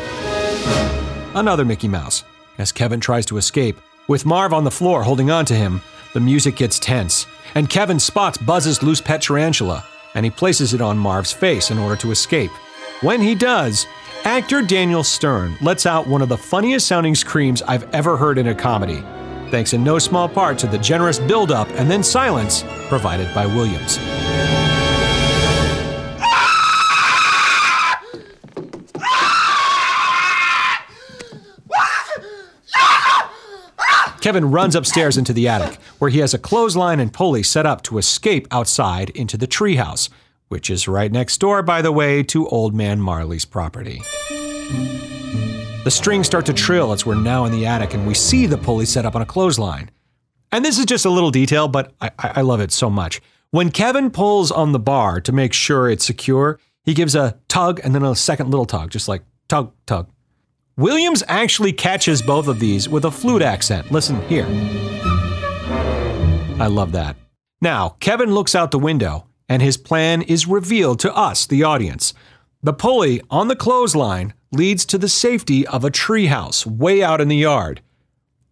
Another 1.35 1.65
Mickey 1.65 1.89
Mouse. 1.89 2.25
As 2.59 2.73
Kevin 2.73 3.01
tries 3.01 3.27
to 3.27 3.37
escape, 3.37 3.77
with 4.09 4.27
Marv 4.27 4.53
on 4.53 4.65
the 4.65 4.71
floor 4.71 5.03
holding 5.03 5.31
on 5.31 5.45
to 5.47 5.55
him, 5.55 5.83
the 6.15 6.21
music 6.21 6.57
gets 6.57 6.79
tense, 6.79 7.27
and 7.55 7.71
Kevin 7.71 8.01
spots 8.01 8.39
Buzz's 8.39 8.83
loose 8.83 9.01
pet 9.01 9.23
tarantula, 9.23 9.85
and 10.15 10.25
he 10.25 10.31
places 10.31 10.75
it 10.75 10.81
on 10.81 10.99
Marv's 10.99 11.33
face 11.33 11.71
in 11.71 11.79
order 11.79 11.97
to 11.97 12.11
escape. 12.11 12.51
When 13.01 13.21
he 13.21 13.35
does, 13.37 13.87
actor 14.25 14.63
Daniel 14.63 15.05
Stern 15.05 15.57
lets 15.61 15.87
out 15.87 16.07
one 16.07 16.23
of 16.23 16.29
the 16.29 16.37
funniest 16.37 16.87
sounding 16.87 17.15
screams 17.15 17.63
I've 17.63 17.93
ever 17.95 18.17
heard 18.17 18.39
in 18.39 18.49
a 18.49 18.55
comedy, 18.55 19.03
thanks 19.51 19.73
in 19.73 19.83
no 19.83 19.99
small 19.99 20.29
part 20.29 20.59
to 20.59 20.67
the 20.67 20.79
generous 20.79 21.19
build 21.19 21.51
up 21.51 21.69
and 21.71 21.91
then 21.91 22.03
silence 22.03 22.65
provided 22.89 23.33
by 23.35 23.47
Williams. 23.47 23.99
Kevin 34.21 34.51
runs 34.51 34.75
upstairs 34.75 35.17
into 35.17 35.33
the 35.33 35.49
attic, 35.49 35.81
where 35.99 36.11
he 36.11 36.19
has 36.19 36.35
a 36.35 36.39
clothesline 36.39 37.01
and 37.01 37.13
pulley 37.13 37.43
set 37.43 37.65
up 37.65 37.83
to 37.83 37.99
escape 37.99 38.49
outside 38.51 39.11
into 39.11 39.37
the 39.37 39.47
treehouse, 39.47 40.11
which 40.49 40.71
is 40.71 40.89
right 40.89 41.11
next 41.11 41.39
door, 41.39 41.63
by 41.63 41.83
the 41.83 41.93
way, 41.93 42.23
to 42.25 42.49
Old 42.49 42.75
Man 42.75 43.01
Marley's 43.01 43.45
property. 43.45 44.03
The 45.85 45.91
strings 45.91 46.27
start 46.27 46.45
to 46.47 46.53
trill 46.53 46.93
as 46.93 47.07
we're 47.07 47.15
now 47.15 47.45
in 47.45 47.53
the 47.53 47.65
attic 47.65 47.95
and 47.95 48.07
we 48.07 48.15
see 48.15 48.47
the 48.47 48.59
pulley 48.59 48.85
set 48.85 49.07
up 49.07 49.15
on 49.15 49.23
a 49.23 49.27
clothesline. 49.27 49.91
And 50.51 50.65
this 50.65 50.79
is 50.79 50.87
just 50.87 51.05
a 51.05 51.11
little 51.11 51.31
detail, 51.31 51.69
but 51.69 51.95
I, 52.01 52.11
I 52.19 52.41
love 52.41 52.61
it 52.61 52.73
so 52.73 52.91
much. 52.91 53.21
When 53.51 53.71
Kevin 53.71 54.11
pulls 54.11 54.51
on 54.51 54.73
the 54.73 54.79
bar 54.79 55.21
to 55.23 55.33
make 55.33 55.53
sure 55.53 55.89
it's 55.89 56.05
secure, 56.05 56.59
he 56.85 56.95
gives 56.95 57.15
a 57.15 57.39
tug 57.49 57.81
and 57.85 57.95
then 57.95 58.03
a 58.03 58.15
second 58.15 58.51
little 58.51 58.67
tug, 58.67 58.91
just 58.91 59.09
like 59.09 59.23
tug, 59.49 59.73
tug. 59.87 60.11
Williams 60.77 61.23
actually 61.29 61.73
catches 61.73 62.23
both 62.23 62.49
of 62.49 62.61
these 62.61 62.89
with 62.89 63.05
a 63.05 63.11
flute 63.11 63.43
accent. 63.43 63.91
Listen 63.91 64.21
here. 64.29 64.47
I 66.61 66.67
love 66.67 66.93
that. 66.93 67.17
Now, 67.61 67.97
Kevin 68.01 68.33
looks 68.33 68.55
out 68.55 68.71
the 68.71 68.79
window, 68.79 69.27
and 69.49 69.63
his 69.63 69.77
plan 69.77 70.23
is 70.23 70.47
revealed 70.47 71.01
to 71.01 71.15
us, 71.15 71.47
the 71.47 71.63
audience. 71.63 72.13
The 72.63 72.73
pulley 72.73 73.23
on 73.31 73.49
the 73.49 73.57
clothesline 73.57 74.35
leads 74.53 74.85
to 74.87 74.99
the 74.99 75.09
safety 75.09 75.67
of 75.67 75.85
a 75.85 75.91
treehouse 75.91 76.67
way 76.67 77.03
out 77.03 77.21
in 77.21 77.29
the 77.29 77.37
yard. 77.37 77.81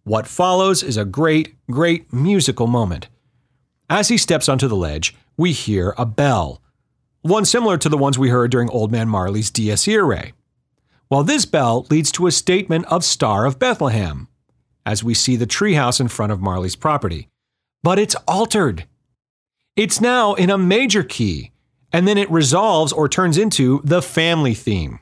What 0.03 0.27
follows 0.27 0.83
is 0.83 0.97
a 0.97 1.05
great, 1.05 1.55
great 1.69 2.11
musical 2.13 2.67
moment. 2.67 3.09
As 3.89 4.07
he 4.07 4.17
steps 4.17 4.47
onto 4.47 4.67
the 4.67 4.75
ledge, 4.75 5.15
we 5.35 5.51
hear 5.51 5.93
a 5.97 6.05
bell, 6.05 6.61
one 7.21 7.45
similar 7.45 7.77
to 7.77 7.89
the 7.89 7.97
ones 7.97 8.17
we 8.17 8.29
heard 8.29 8.51
during 8.51 8.69
Old 8.69 8.91
Man 8.91 9.09
Marley's 9.09 9.51
Dies 9.51 9.87
Irae. 9.87 10.33
Well, 11.09 11.23
this 11.23 11.45
bell 11.45 11.85
leads 11.89 12.11
to 12.13 12.27
a 12.27 12.31
statement 12.31 12.85
of 12.85 13.03
Star 13.03 13.45
of 13.45 13.59
Bethlehem, 13.59 14.27
as 14.85 15.03
we 15.03 15.13
see 15.13 15.35
the 15.35 15.47
treehouse 15.47 15.99
in 15.99 16.07
front 16.07 16.31
of 16.31 16.41
Marley's 16.41 16.75
property. 16.75 17.27
But 17.83 17.99
it's 17.99 18.15
altered. 18.27 18.85
It's 19.77 20.01
now 20.01 20.33
in 20.33 20.49
a 20.49 20.57
major 20.57 21.03
key, 21.03 21.51
and 21.93 22.07
then 22.07 22.17
it 22.17 22.31
resolves 22.31 22.91
or 22.91 23.07
turns 23.07 23.37
into 23.37 23.79
the 23.83 24.01
family 24.01 24.55
theme. 24.55 24.99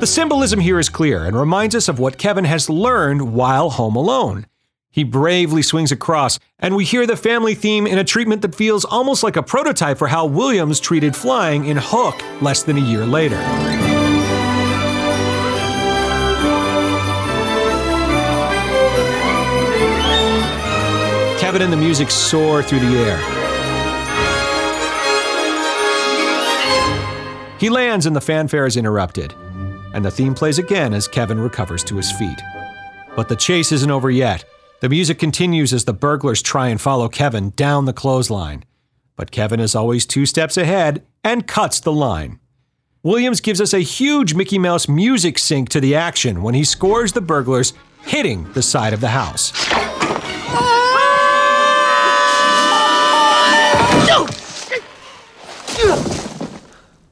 The 0.00 0.06
symbolism 0.06 0.60
here 0.60 0.78
is 0.78 0.90
clear 0.90 1.24
and 1.24 1.34
reminds 1.34 1.74
us 1.74 1.88
of 1.88 1.98
what 1.98 2.18
Kevin 2.18 2.44
has 2.44 2.68
learned 2.68 3.32
while 3.32 3.70
home 3.70 3.96
alone. 3.96 4.44
He 4.92 5.04
bravely 5.04 5.62
swings 5.62 5.90
across, 5.90 6.38
and 6.58 6.76
we 6.76 6.84
hear 6.84 7.06
the 7.06 7.16
family 7.16 7.54
theme 7.54 7.86
in 7.86 7.98
a 7.98 8.04
treatment 8.04 8.42
that 8.42 8.54
feels 8.54 8.84
almost 8.84 9.22
like 9.22 9.36
a 9.36 9.42
prototype 9.42 9.96
for 9.96 10.08
how 10.08 10.26
Williams 10.26 10.80
treated 10.80 11.16
flying 11.16 11.64
in 11.64 11.78
Hook 11.80 12.22
less 12.42 12.62
than 12.62 12.76
a 12.76 12.80
year 12.80 13.06
later. 13.06 13.40
Kevin 21.40 21.62
and 21.62 21.72
the 21.72 21.76
music 21.76 22.10
soar 22.10 22.62
through 22.62 22.80
the 22.80 22.98
air. 22.98 23.18
He 27.58 27.70
lands 27.70 28.04
and 28.04 28.14
the 28.14 28.20
fanfare 28.20 28.66
is 28.66 28.76
interrupted, 28.76 29.32
and 29.94 30.04
the 30.04 30.10
theme 30.10 30.34
plays 30.34 30.58
again 30.58 30.92
as 30.92 31.08
Kevin 31.08 31.40
recovers 31.40 31.82
to 31.84 31.96
his 31.96 32.12
feet. 32.12 32.42
But 33.16 33.30
the 33.30 33.36
chase 33.36 33.72
isn't 33.72 33.90
over 33.90 34.10
yet. 34.10 34.44
The 34.82 34.88
music 34.88 35.20
continues 35.20 35.72
as 35.72 35.84
the 35.84 35.92
burglars 35.92 36.42
try 36.42 36.66
and 36.66 36.80
follow 36.80 37.08
Kevin 37.08 37.50
down 37.50 37.84
the 37.84 37.92
clothesline. 37.92 38.64
But 39.14 39.30
Kevin 39.30 39.60
is 39.60 39.76
always 39.76 40.04
two 40.04 40.26
steps 40.26 40.56
ahead 40.56 41.06
and 41.22 41.46
cuts 41.46 41.78
the 41.78 41.92
line. 41.92 42.40
Williams 43.04 43.40
gives 43.40 43.60
us 43.60 43.72
a 43.72 43.78
huge 43.78 44.34
Mickey 44.34 44.58
Mouse 44.58 44.88
music 44.88 45.38
sync 45.38 45.68
to 45.68 45.80
the 45.80 45.94
action 45.94 46.42
when 46.42 46.54
he 46.54 46.64
scores 46.64 47.12
the 47.12 47.20
burglars 47.20 47.74
hitting 48.06 48.52
the 48.54 48.62
side 48.62 48.92
of 48.92 49.00
the 49.00 49.10
house. 49.10 49.52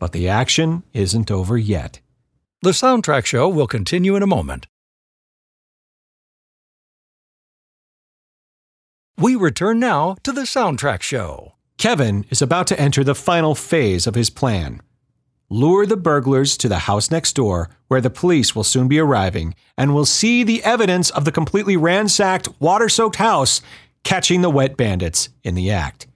But 0.00 0.11
the 0.11 0.28
action 0.28 0.83
isn't 0.92 1.30
over 1.30 1.56
yet. 1.56 2.00
The 2.62 2.70
soundtrack 2.70 3.26
show 3.26 3.48
will 3.48 3.68
continue 3.68 4.16
in 4.16 4.24
a 4.24 4.26
moment. 4.26 4.66
We 9.20 9.37
return 9.37 9.78
now 9.78 10.16
to 10.22 10.33
the 10.33 10.42
soundtrack 10.42 11.02
show. 11.02 11.52
Kevin 11.76 12.24
is 12.30 12.40
about 12.40 12.66
to 12.68 12.80
enter 12.80 13.04
the 13.04 13.14
final 13.14 13.54
phase 13.54 14.06
of 14.06 14.14
his 14.14 14.30
plan 14.30 14.80
lure 15.52 15.85
the 15.85 15.96
burglars 15.96 16.56
to 16.56 16.68
the 16.68 16.78
house 16.78 17.11
next 17.11 17.35
door, 17.35 17.68
where 17.88 18.00
the 18.00 18.09
police 18.09 18.54
will 18.54 18.62
soon 18.62 18.87
be 18.87 19.00
arriving 19.00 19.52
and 19.76 19.92
will 19.92 20.04
see 20.04 20.44
the 20.44 20.62
evidence 20.62 21.11
of 21.11 21.24
the 21.24 21.33
completely 21.33 21.76
ransacked, 21.76 22.48
water 22.61 22.88
soaked 22.88 23.16
house 23.16 23.61
catching 24.04 24.42
the 24.42 24.48
wet 24.48 24.76
bandits 24.76 25.28
in 25.42 25.56
the 25.56 25.68
act. 25.68 26.06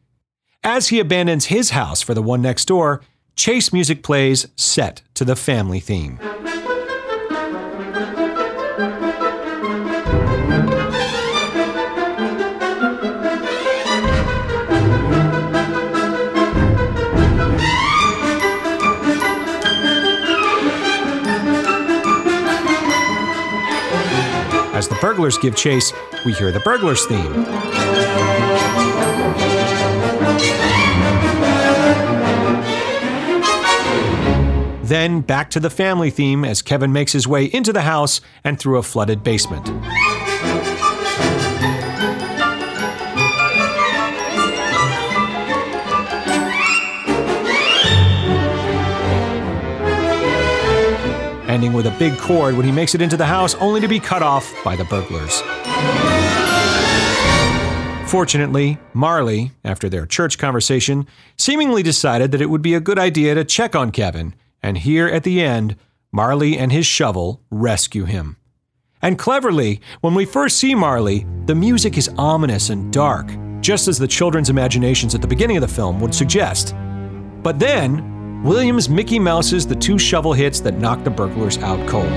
As 0.63 0.89
he 0.89 1.01
abandons 1.01 1.47
his 1.47 1.71
house 1.71 2.01
for 2.01 2.15
the 2.15 2.23
one 2.23 2.41
next 2.41 2.67
door, 2.67 3.03
chase 3.35 3.73
music 3.73 4.05
plays 4.05 4.47
set 4.57 5.03
to 5.15 5.25
the 5.25 5.37
family 5.37 5.81
theme. 5.81 6.21
Burglars 25.05 25.37
give 25.37 25.55
chase, 25.55 25.93
we 26.25 26.33
hear 26.33 26.51
the 26.51 26.61
burglars 26.61 27.05
theme. 27.05 27.45
Then 34.83 35.21
back 35.21 35.51
to 35.51 35.61
the 35.61 35.69
family 35.69 36.09
theme 36.09 36.43
as 36.43 36.63
Kevin 36.63 36.91
makes 36.91 37.13
his 37.13 37.29
way 37.29 37.45
into 37.45 37.71
the 37.71 37.83
house 37.83 38.23
and 38.45 38.59
through 38.59 38.79
a 38.79 38.83
flooded 38.83 39.23
basement. 39.23 39.69
Ending 51.65 51.77
with 51.77 51.87
a 51.87 51.99
big 51.99 52.19
chord 52.19 52.59
when 52.59 52.67
he 52.67 52.73
makes 52.73 52.95
it 52.95 53.01
into 53.01 53.17
the 53.17 53.25
house, 53.25 53.55
only 53.55 53.81
to 53.81 53.89
be 53.89 53.99
cut 53.99 54.23
off 54.23 54.53
by 54.63 54.77
the 54.77 54.85
burglars. 54.85 55.41
Fortunately, 58.07 58.77
Marley, 58.93 59.53
after 59.65 59.89
their 59.89 60.05
church 60.05 60.37
conversation, 60.37 61.07
seemingly 61.39 61.83
decided 61.83 62.33
that 62.33 62.43
it 62.43 62.51
would 62.51 62.61
be 62.61 62.75
a 62.75 62.81
good 62.81 62.99
idea 62.99 63.35
to 63.35 63.47
check 63.47 63.75
on 63.75 63.93
Kevin, 63.93 64.35
and 64.63 64.77
here 64.77 65.09
at 65.09 65.25
the 65.25 65.41
end, 65.41 65.77
Marley 66.13 66.59
and 66.59 66.71
his 66.71 66.85
shovel 66.85 67.41
rescue 67.51 68.05
him. 68.05 68.37
And 69.01 69.19
cleverly, 69.19 69.81
when 70.03 70.15
we 70.15 70.27
first 70.27 70.59
see 70.59 70.75
Marley, 70.75 71.25
the 71.47 71.55
music 71.55 71.97
is 71.97 72.11
ominous 72.19 72.69
and 72.69 72.93
dark, 72.93 73.33
just 73.63 73.89
as 73.89 73.99
the 73.99 74.07
children's 74.07 74.51
imaginations 74.51 75.15
at 75.15 75.23
the 75.23 75.27
beginning 75.27 75.57
of 75.57 75.63
the 75.63 75.69
film 75.69 75.99
would 76.01 76.15
suggest. 76.15 76.75
But 77.43 77.59
then, 77.59 78.14
Williams 78.45 78.91
Mickey 78.91 79.19
Mouse's 79.19 79.67
the 79.67 79.75
two 79.75 79.99
shovel 79.99 80.35
hits 80.35 80.61
that 80.61 80.75
knock 80.75 81.03
the 81.03 81.09
burglars 81.09 81.57
out 81.63 81.89
cold. 81.89 82.13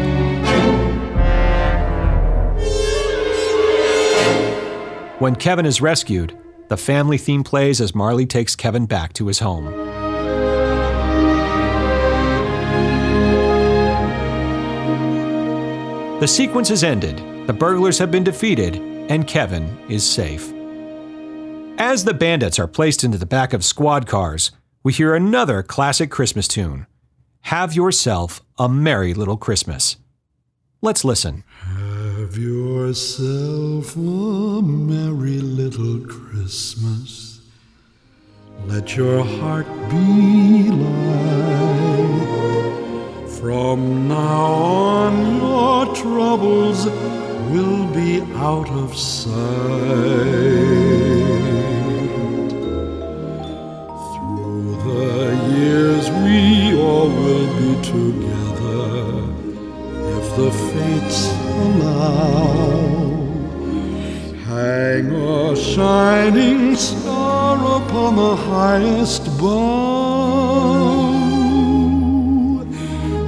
When 5.22 5.38
Kevin 5.38 5.66
is 5.66 5.80
rescued, 5.80 6.38
the 6.68 6.76
family 6.76 7.18
theme 7.18 7.46
plays 7.46 7.80
as 7.80 7.96
Marley 7.96 8.26
takes 8.26 8.58
Kevin 8.58 8.86
back 8.86 9.14
to 9.14 9.28
his 9.28 9.40
home. 9.40 9.68
The 16.20 16.28
sequence 16.28 16.72
is 16.72 16.84
ended, 16.84 17.48
the 17.48 17.54
burglars 17.54 17.98
have 18.00 18.12
been 18.12 18.26
defeated, 18.26 18.76
and 19.10 19.26
Kevin 19.26 19.80
is 19.88 20.04
safe. 20.06 20.52
As 21.78 22.04
the 22.04 22.14
bandits 22.14 22.60
are 22.60 22.68
placed 22.68 23.06
into 23.06 23.18
the 23.18 23.26
back 23.26 23.54
of 23.54 23.64
squad 23.64 24.08
cars, 24.08 24.52
we 24.88 24.94
hear 24.94 25.14
another 25.14 25.62
classic 25.62 26.10
Christmas 26.10 26.48
tune 26.48 26.88
Have 27.42 27.76
Yourself 27.76 28.40
a 28.58 28.70
Merry 28.70 29.14
Little 29.14 29.36
Christmas. 29.36 29.98
Let's 30.82 31.04
listen. 31.04 31.44
Have 31.60 32.38
yourself 32.38 33.98
a 33.98 34.62
merry 34.62 35.42
little 35.42 36.00
Christmas. 36.08 37.42
Let 38.68 38.96
your 38.96 39.26
heart 39.26 39.68
be 39.90 40.70
light. 40.70 42.08
From 43.42 44.08
now 44.08 44.46
on, 44.46 45.36
your 45.36 45.94
troubles 45.98 46.86
will 47.52 47.88
be 47.94 48.22
out 48.38 48.70
of 48.70 48.96
sight. 48.96 50.87
The 54.98 55.30
years, 55.56 56.10
we 56.26 56.40
all 56.82 57.10
will 57.10 57.50
be 57.62 57.74
together 57.94 58.86
if 60.18 60.26
the 60.40 60.52
fates 60.70 61.22
allow. 61.64 62.48
Hang 64.46 65.06
a 65.12 65.56
shining 65.56 66.76
star 66.76 67.56
upon 67.80 68.16
the 68.16 68.36
highest 68.36 69.24
bough 69.40 69.88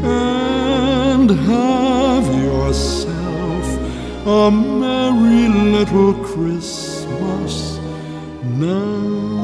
and 0.03 1.29
have 1.29 2.27
yourself 2.49 3.65
a 4.25 4.51
merry 4.51 5.47
little 5.75 6.13
Christmas 6.29 7.79
now. 8.43 9.38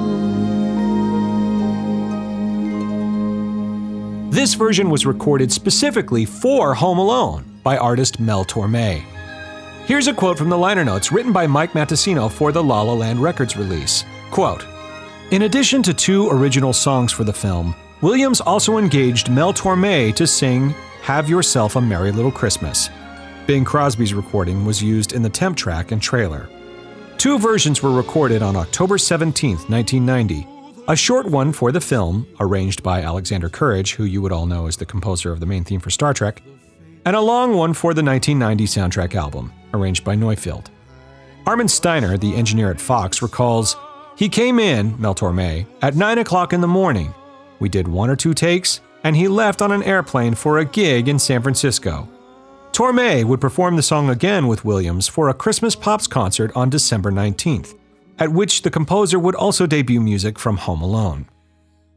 This 4.35 4.53
version 4.53 4.89
was 4.89 5.05
recorded 5.05 5.49
specifically 5.49 6.25
for 6.25 6.73
Home 6.73 6.97
Alone 6.97 7.45
by 7.63 7.77
artist 7.77 8.19
Mel 8.19 8.43
Torme. 8.43 9.01
Here's 9.85 10.07
a 10.07 10.13
quote 10.13 10.37
from 10.37 10.49
the 10.49 10.57
liner 10.57 10.83
notes 10.83 11.09
written 11.09 11.31
by 11.31 11.47
Mike 11.47 11.71
Matessino 11.71 12.29
for 12.29 12.51
the 12.51 12.61
La 12.61 12.81
La 12.81 12.91
Land 12.91 13.23
Records 13.23 13.55
release. 13.55 14.03
Quote, 14.31 14.65
In 15.31 15.43
addition 15.43 15.81
to 15.83 15.93
two 15.93 16.27
original 16.27 16.73
songs 16.73 17.13
for 17.13 17.23
the 17.23 17.31
film, 17.31 17.73
Williams 18.01 18.41
also 18.41 18.77
engaged 18.77 19.31
Mel 19.31 19.53
Torme 19.53 20.13
to 20.13 20.27
sing 20.27 20.71
Have 21.03 21.29
Yourself 21.29 21.77
a 21.77 21.81
Merry 21.81 22.11
Little 22.11 22.29
Christmas. 22.29 22.89
Bing 23.47 23.63
Crosby's 23.63 24.13
recording 24.13 24.65
was 24.65 24.83
used 24.83 25.13
in 25.13 25.21
the 25.21 25.29
temp 25.29 25.55
track 25.55 25.93
and 25.93 26.01
trailer. 26.01 26.49
Two 27.17 27.39
versions 27.39 27.81
were 27.81 27.93
recorded 27.93 28.41
on 28.41 28.57
October 28.57 28.97
17, 28.97 29.51
1990. 29.69 30.54
A 30.87 30.95
short 30.95 31.25
one 31.25 31.51
for 31.51 31.71
the 31.71 31.81
film, 31.81 32.27
arranged 32.39 32.83
by 32.83 33.01
Alexander 33.01 33.49
Courage, 33.49 33.95
who 33.95 34.03
you 34.03 34.21
would 34.21 34.31
all 34.31 34.45
know 34.45 34.67
as 34.67 34.77
the 34.77 34.85
composer 34.85 35.31
of 35.31 35.39
the 35.39 35.47
main 35.47 35.63
theme 35.63 35.79
for 35.79 35.89
Star 35.89 36.13
Trek, 36.13 36.43
and 37.05 37.15
a 37.15 37.21
long 37.21 37.55
one 37.55 37.73
for 37.73 37.95
the 37.95 38.03
1990 38.03 38.65
soundtrack 38.65 39.15
album, 39.15 39.51
arranged 39.73 40.03
by 40.03 40.13
Neufeld. 40.13 40.69
Armin 41.47 41.67
Steiner, 41.67 42.17
the 42.17 42.35
engineer 42.35 42.69
at 42.69 42.79
Fox, 42.79 43.23
recalls 43.23 43.75
He 44.15 44.29
came 44.29 44.59
in, 44.59 44.99
Mel 45.01 45.15
Torme, 45.15 45.65
at 45.81 45.95
9 45.95 46.19
o'clock 46.19 46.53
in 46.53 46.61
the 46.61 46.67
morning. 46.67 47.15
We 47.57 47.67
did 47.67 47.87
one 47.87 48.11
or 48.11 48.15
two 48.15 48.35
takes, 48.35 48.79
and 49.03 49.15
he 49.15 49.27
left 49.27 49.63
on 49.63 49.71
an 49.71 49.81
airplane 49.81 50.35
for 50.35 50.59
a 50.59 50.65
gig 50.65 51.07
in 51.07 51.17
San 51.17 51.41
Francisco. 51.41 52.07
Torme 52.73 53.23
would 53.23 53.41
perform 53.41 53.75
the 53.75 53.81
song 53.81 54.11
again 54.11 54.45
with 54.45 54.63
Williams 54.63 55.07
for 55.07 55.29
a 55.29 55.33
Christmas 55.33 55.75
Pops 55.75 56.05
concert 56.05 56.51
on 56.55 56.69
December 56.69 57.11
19th, 57.11 57.73
at 58.19 58.31
which 58.31 58.61
the 58.61 58.71
composer 58.71 59.19
would 59.19 59.35
also 59.35 59.65
debut 59.65 60.01
music 60.01 60.39
from 60.39 60.57
Home 60.57 60.81
Alone. 60.81 61.27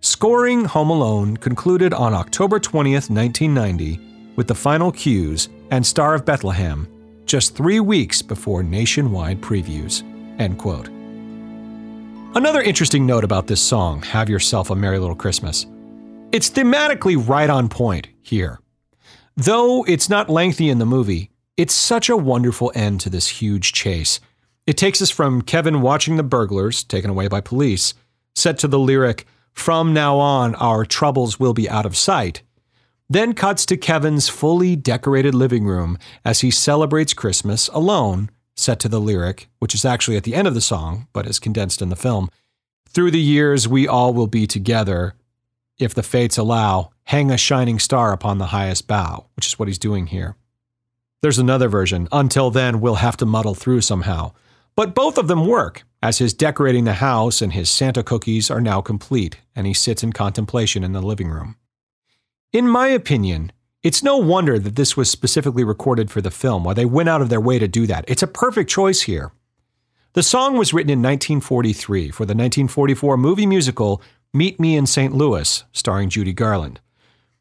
Scoring 0.01 0.65
Home 0.65 0.91
Alone 0.91 1.37
concluded 1.37 1.93
on 1.93 2.15
October 2.15 2.61
20th, 2.61 3.11
1990, 3.11 4.01
with 4.37 4.47
the 4.47 4.55
final 4.55 4.93
cues 4.93 5.49
and 5.71 5.85
Star 5.85 6.15
of 6.15 6.25
Bethlehem, 6.25 6.87
just 7.27 7.57
three 7.57 7.81
weeks 7.81 8.23
before 8.23 8.63
nationwide 8.63 9.41
previews. 9.41 10.03
End 10.41 10.59
quote. 10.59 10.89
Another 12.35 12.63
interesting 12.63 13.07
note 13.07 13.25
about 13.25 13.47
this 13.47 13.61
song, 13.61 14.03
Have 14.03 14.29
Yourself 14.29 14.71
a 14.71 14.77
Merry 14.77 14.99
Little 14.99 15.17
Christmas. 15.17 15.67
It's 16.31 16.51
thematically 16.51 17.17
right 17.29 17.51
on 17.51 17.69
point 17.69 18.07
here. 18.23 18.61
Though 19.37 19.85
it's 19.85 20.09
not 20.09 20.29
lengthy 20.29 20.69
in 20.69 20.79
the 20.79 20.87
movie, 20.87 21.31
it's 21.57 21.75
such 21.75 22.09
a 22.09 22.17
wonderful 22.17 22.71
end 22.75 23.01
to 23.01 23.11
this 23.11 23.27
huge 23.29 23.73
chase. 23.73 24.21
It 24.69 24.77
takes 24.77 25.01
us 25.01 25.09
from 25.09 25.41
Kevin 25.41 25.81
watching 25.81 26.19
the 26.19 26.23
burglars, 26.23 26.85
taken 26.85 27.09
away 27.09 27.27
by 27.27 27.41
police, 27.41 27.95
set 28.35 28.59
to 28.59 28.69
the 28.69 28.79
lyric, 28.79 29.27
From 29.55 29.95
now 29.95 30.19
on, 30.19 30.55
our 30.57 30.85
troubles 30.85 31.41
will 31.41 31.55
be 31.55 31.71
out 31.71 31.87
of 31.87 31.97
sight, 31.97 32.43
then 33.09 33.33
cuts 33.33 33.65
to 33.65 33.79
Kevin's 33.79 34.29
fully 34.29 34.77
decorated 34.77 35.35
living 35.35 35.65
room 35.65 35.97
as 36.23 36.41
he 36.41 36.51
celebrates 36.51 37.15
Christmas 37.15 37.69
alone, 37.69 38.29
set 38.57 38.79
to 38.81 38.91
the 38.91 39.01
lyric, 39.01 39.49
which 39.59 39.75
is 39.75 39.87
actually 39.87 40.19
at 40.19 40.25
the 40.25 40.35
end 40.35 40.47
of 40.47 40.53
the 40.53 40.61
song, 40.61 41.09
but 41.15 41.27
is 41.27 41.39
condensed 41.39 41.81
in 41.81 41.89
the 41.89 41.97
film. 41.97 42.29
Through 42.91 43.13
the 43.13 43.23
years, 43.23 43.67
we 43.67 43.89
all 43.89 44.13
will 44.13 44.27
be 44.27 44.47
together. 44.47 45.15
If 45.79 45.95
the 45.95 46.03
fates 46.03 46.37
allow, 46.37 46.91
hang 47.05 47.31
a 47.31 47.39
shining 47.39 47.79
star 47.79 48.13
upon 48.13 48.37
the 48.37 48.53
highest 48.53 48.87
bough, 48.87 49.29
which 49.35 49.47
is 49.47 49.59
what 49.59 49.69
he's 49.69 49.79
doing 49.79 50.09
here. 50.09 50.37
There's 51.23 51.39
another 51.39 51.71
version. 51.71 52.07
Until 52.13 52.51
then, 52.51 52.83
we'll 52.83 52.97
have 52.97 53.17
to 53.17 53.25
muddle 53.25 53.55
through 53.55 53.81
somehow. 53.81 54.33
But 54.79 54.95
both 54.95 55.19
of 55.19 55.27
them 55.27 55.45
work, 55.45 55.83
as 56.05 56.19
his 56.19 56.33
decorating 56.33 56.85
the 56.85 56.93
house 56.93 57.43
and 57.43 57.53
his 57.53 57.69
Santa 57.69 58.05
cookies 58.05 58.49
are 58.49 58.61
now 58.61 58.81
complete, 58.81 59.39
and 59.57 59.67
he 59.67 59.75
sits 59.75 60.05
in 60.05 60.13
contemplation 60.13 60.85
in 60.85 60.93
the 60.93 61.03
living 61.03 61.31
room. 61.31 61.57
In 62.53 62.69
my 62.69 62.87
opinion, 62.87 63.51
it's 63.83 64.05
no 64.05 64.19
wonder 64.19 64.57
that 64.57 64.77
this 64.77 64.97
was 64.97 65.11
specifically 65.11 65.65
recorded 65.65 66.13
for 66.13 66.21
the 66.21 66.31
film, 66.31 66.63
why 66.63 66.75
they 66.75 66.85
went 66.85 67.09
out 67.09 67.21
of 67.21 67.29
their 67.29 67.41
way 67.41 67.59
to 67.59 67.67
do 67.67 67.89
that. 67.89 68.05
It's 68.07 68.23
a 68.23 68.29
perfect 68.29 68.71
choice 68.71 69.01
here. 69.01 69.33
The 70.13 70.23
song 70.23 70.57
was 70.57 70.73
written 70.73 70.91
in 70.91 71.01
1943 71.01 72.13
for 72.13 72.25
the 72.25 72.35
1944 72.35 73.17
movie 73.17 73.47
musical 73.47 74.01
Meet 74.33 74.61
Me 74.61 74.77
in 74.77 74.87
St. 74.87 75.13
Louis, 75.13 75.65
starring 75.73 76.09
Judy 76.09 76.33
Garland. 76.33 76.79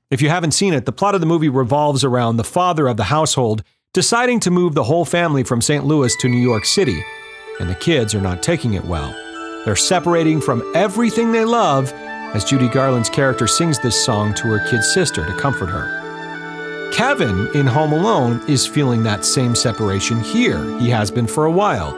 If 0.09 0.23
you 0.23 0.29
haven't 0.29 0.55
seen 0.55 0.73
it, 0.73 0.87
the 0.87 0.91
plot 0.91 1.13
of 1.13 1.21
the 1.21 1.27
movie 1.27 1.49
revolves 1.49 2.03
around 2.03 2.37
the 2.37 2.43
father 2.43 2.87
of 2.87 2.97
the 2.97 3.03
household 3.03 3.61
deciding 3.93 4.39
to 4.39 4.49
move 4.49 4.73
the 4.73 4.85
whole 4.85 5.05
family 5.05 5.43
from 5.43 5.61
St. 5.61 5.85
Louis 5.85 6.15
to 6.17 6.27
New 6.27 6.37
York 6.37 6.65
City, 6.65 7.03
and 7.59 7.69
the 7.69 7.75
kids 7.75 8.13
are 8.15 8.21
not 8.21 8.43
taking 8.43 8.73
it 8.73 8.85
well. 8.85 9.11
They're 9.65 9.75
separating 9.75 10.41
from 10.41 10.63
everything 10.75 11.31
they 11.31 11.45
love 11.45 11.91
as 12.33 12.43
Judy 12.43 12.69
Garland's 12.69 13.09
character 13.09 13.47
sings 13.47 13.79
this 13.79 14.03
song 14.03 14.33
to 14.35 14.47
her 14.47 14.69
kid 14.69 14.83
sister 14.83 15.25
to 15.25 15.37
comfort 15.37 15.67
her. 15.67 16.91
Kevin 16.93 17.47
in 17.53 17.67
Home 17.67 17.93
Alone 17.93 18.41
is 18.47 18.65
feeling 18.65 19.03
that 19.03 19.25
same 19.25 19.55
separation 19.55 20.19
here. 20.21 20.63
He 20.79 20.89
has 20.89 21.11
been 21.11 21.27
for 21.27 21.45
a 21.45 21.51
while. 21.51 21.95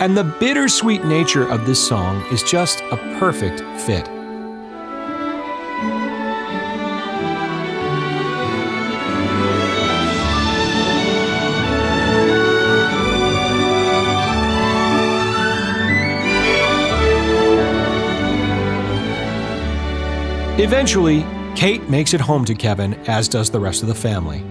And 0.00 0.16
the 0.16 0.24
bittersweet 0.24 1.04
nature 1.04 1.48
of 1.48 1.64
this 1.64 1.86
song 1.86 2.24
is 2.32 2.42
just 2.42 2.80
a 2.90 2.96
perfect 3.18 3.60
fit. 3.82 4.08
Eventually, 20.62 21.26
Kate 21.56 21.90
makes 21.90 22.14
it 22.14 22.20
home 22.20 22.44
to 22.44 22.54
Kevin, 22.54 22.94
as 23.08 23.28
does 23.28 23.50
the 23.50 23.58
rest 23.58 23.82
of 23.82 23.88
the 23.88 23.96
family. 23.96 24.44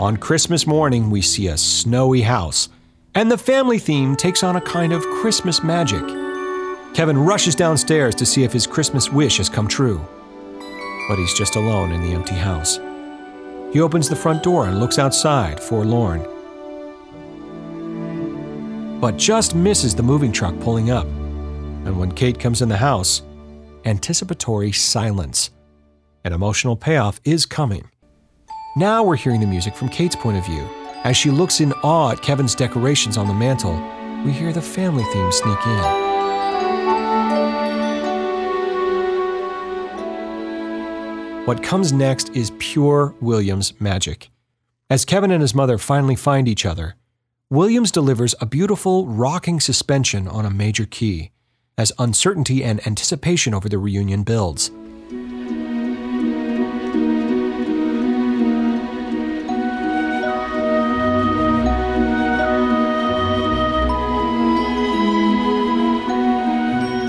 On 0.00 0.16
Christmas 0.16 0.66
morning, 0.66 1.10
we 1.10 1.20
see 1.20 1.48
a 1.48 1.58
snowy 1.58 2.22
house, 2.22 2.70
and 3.14 3.30
the 3.30 3.36
family 3.36 3.78
theme 3.78 4.16
takes 4.16 4.42
on 4.42 4.56
a 4.56 4.62
kind 4.62 4.94
of 4.94 5.04
Christmas 5.20 5.62
magic. 5.62 6.02
Kevin 6.94 7.18
rushes 7.18 7.54
downstairs 7.54 8.14
to 8.14 8.24
see 8.24 8.44
if 8.44 8.52
his 8.54 8.66
Christmas 8.66 9.12
wish 9.12 9.36
has 9.36 9.50
come 9.50 9.68
true. 9.68 10.00
But 11.06 11.18
he's 11.18 11.34
just 11.34 11.54
alone 11.54 11.92
in 11.92 12.00
the 12.00 12.14
empty 12.14 12.34
house. 12.34 12.78
He 13.70 13.82
opens 13.82 14.08
the 14.08 14.16
front 14.16 14.42
door 14.42 14.68
and 14.68 14.80
looks 14.80 14.98
outside, 14.98 15.60
forlorn. 15.60 16.26
but 19.02 19.18
just 19.18 19.54
misses 19.54 19.94
the 19.94 20.02
moving 20.02 20.32
truck 20.32 20.58
pulling 20.60 20.90
up. 20.90 21.04
And 21.04 22.00
when 22.00 22.10
Kate 22.10 22.40
comes 22.40 22.62
in 22.62 22.70
the 22.70 22.76
house, 22.78 23.20
anticipatory 23.84 24.72
silence. 24.72 25.50
An 26.24 26.32
emotional 26.32 26.76
payoff 26.76 27.20
is 27.24 27.46
coming. 27.46 27.88
Now 28.76 29.04
we're 29.04 29.16
hearing 29.16 29.40
the 29.40 29.46
music 29.46 29.74
from 29.74 29.88
Kate's 29.88 30.16
point 30.16 30.36
of 30.36 30.44
view. 30.44 30.66
As 31.04 31.16
she 31.16 31.30
looks 31.30 31.60
in 31.60 31.72
awe 31.84 32.10
at 32.10 32.22
Kevin's 32.22 32.54
decorations 32.54 33.16
on 33.16 33.28
the 33.28 33.34
mantle, 33.34 33.74
we 34.24 34.32
hear 34.32 34.52
the 34.52 34.60
family 34.60 35.04
theme 35.04 35.30
sneak 35.30 35.58
in. 35.66 36.08
What 41.46 41.62
comes 41.62 41.92
next 41.92 42.30
is 42.30 42.52
pure 42.58 43.14
Williams 43.20 43.72
magic. 43.80 44.28
As 44.90 45.04
Kevin 45.04 45.30
and 45.30 45.40
his 45.40 45.54
mother 45.54 45.78
finally 45.78 46.16
find 46.16 46.48
each 46.48 46.66
other, 46.66 46.96
Williams 47.48 47.92
delivers 47.92 48.34
a 48.40 48.46
beautiful, 48.46 49.06
rocking 49.06 49.60
suspension 49.60 50.26
on 50.26 50.44
a 50.44 50.50
major 50.50 50.84
key 50.84 51.30
as 51.78 51.92
uncertainty 51.98 52.64
and 52.64 52.84
anticipation 52.86 53.54
over 53.54 53.68
the 53.68 53.78
reunion 53.78 54.24
builds. 54.24 54.72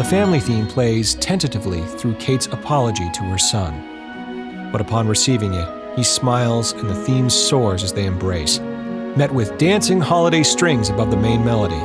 Family 0.10 0.40
theme 0.40 0.66
plays 0.66 1.14
tentatively 1.16 1.84
through 2.00 2.16
Kate's 2.16 2.48
apology 2.48 3.08
to 3.12 3.22
her 3.26 3.38
son. 3.38 4.72
But 4.72 4.82
upon 4.82 5.08
receiving 5.08 5.54
it, 5.54 5.96
he 5.96 6.04
smiles 6.04 6.72
and 6.72 6.90
the 6.90 6.96
theme 6.96 7.30
soars 7.30 7.84
as 7.84 7.94
they 7.94 8.08
embrace, 8.08 8.58
met 8.58 9.32
with 9.32 9.56
dancing 9.60 10.02
holiday 10.02 10.42
strings 10.42 10.90
above 10.90 11.12
the 11.12 11.18
main 11.18 11.46
melody. 11.46 11.78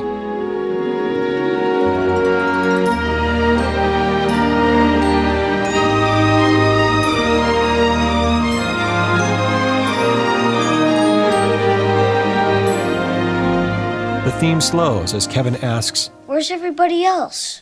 The 14.25 14.37
theme 14.41 14.63
slows 14.63 15.13
as 15.13 15.27
Kevin 15.27 15.57
asks, 15.57 16.09
Where's 16.25 16.51
everybody 16.51 17.05
else? 17.05 17.61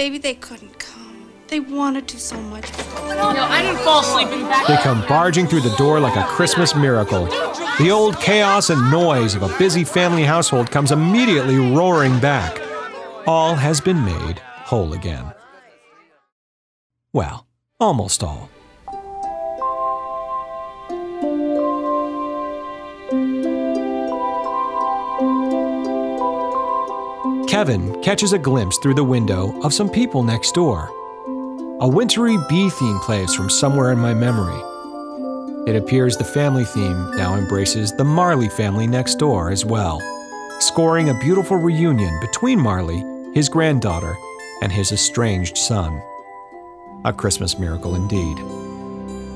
Baby, 0.00 0.16
they 0.16 0.32
couldn't 0.32 0.78
come. 0.78 1.30
They 1.48 1.60
wanted 1.60 2.08
to 2.08 2.18
so 2.18 2.40
much. 2.40 2.64
No, 2.72 3.34
I 3.36 3.60
didn't 3.60 3.80
fall 3.80 4.00
asleep 4.00 4.28
in 4.28 4.40
the 4.40 4.46
back. 4.46 4.66
They 4.66 4.78
come 4.78 5.06
barging 5.06 5.46
through 5.46 5.60
the 5.60 5.76
door 5.76 6.00
like 6.00 6.16
a 6.16 6.24
Christmas 6.24 6.74
miracle. 6.74 7.26
The 7.78 7.90
old 7.90 8.18
chaos 8.18 8.70
and 8.70 8.90
noise 8.90 9.34
of 9.34 9.42
a 9.42 9.58
busy 9.58 9.84
family 9.84 10.24
household 10.24 10.70
comes 10.70 10.90
immediately 10.90 11.58
roaring 11.58 12.18
back. 12.18 12.58
All 13.26 13.54
has 13.56 13.78
been 13.78 14.02
made 14.02 14.38
whole 14.38 14.94
again. 14.94 15.34
Well, 17.12 17.46
almost 17.78 18.22
all. 18.22 18.48
Kevin 27.60 28.00
catches 28.00 28.32
a 28.32 28.38
glimpse 28.38 28.78
through 28.78 28.94
the 28.94 29.04
window 29.04 29.54
of 29.60 29.74
some 29.74 29.90
people 29.90 30.22
next 30.22 30.54
door. 30.54 30.88
A 31.82 31.86
wintry 31.86 32.38
bee 32.48 32.70
theme 32.70 32.98
plays 33.00 33.34
from 33.34 33.50
somewhere 33.50 33.92
in 33.92 33.98
my 33.98 34.14
memory. 34.14 34.58
It 35.70 35.76
appears 35.76 36.16
the 36.16 36.24
family 36.24 36.64
theme 36.64 37.14
now 37.18 37.36
embraces 37.36 37.94
the 37.94 38.02
Marley 38.02 38.48
family 38.48 38.86
next 38.86 39.16
door 39.16 39.50
as 39.50 39.62
well, 39.62 40.00
scoring 40.58 41.10
a 41.10 41.20
beautiful 41.20 41.58
reunion 41.58 42.18
between 42.22 42.58
Marley, 42.58 43.04
his 43.34 43.50
granddaughter, 43.50 44.16
and 44.62 44.72
his 44.72 44.90
estranged 44.90 45.58
son. 45.58 46.00
A 47.04 47.12
Christmas 47.12 47.58
miracle 47.58 47.94
indeed. 47.94 48.38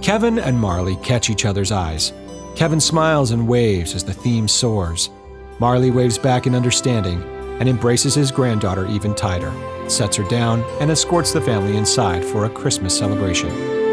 Kevin 0.03 0.39
and 0.39 0.59
Marley 0.59 0.97
catch 0.97 1.29
each 1.29 1.45
other's 1.45 1.73
eyes. 1.73 2.15
Kevin 2.57 2.81
smiles 2.81 3.33
and 3.33 3.47
waves 3.47 3.95
as 3.95 4.03
the 4.03 4.15
theme 4.15 4.49
soars. 4.49 5.11
Marley 5.59 5.91
waves 5.91 6.17
back 6.17 6.47
in 6.47 6.55
understanding 6.55 7.23
and 7.61 7.69
embraces 7.69 8.15
his 8.15 8.31
granddaughter 8.31 8.87
even 8.87 9.15
tighter, 9.15 9.53
sets 9.89 10.17
her 10.17 10.29
down, 10.29 10.63
and 10.81 10.91
escorts 10.91 11.33
the 11.33 11.41
family 11.41 11.77
inside 11.77 12.25
for 12.25 12.45
a 12.45 12.51
Christmas 12.51 12.97
celebration. 12.97 13.84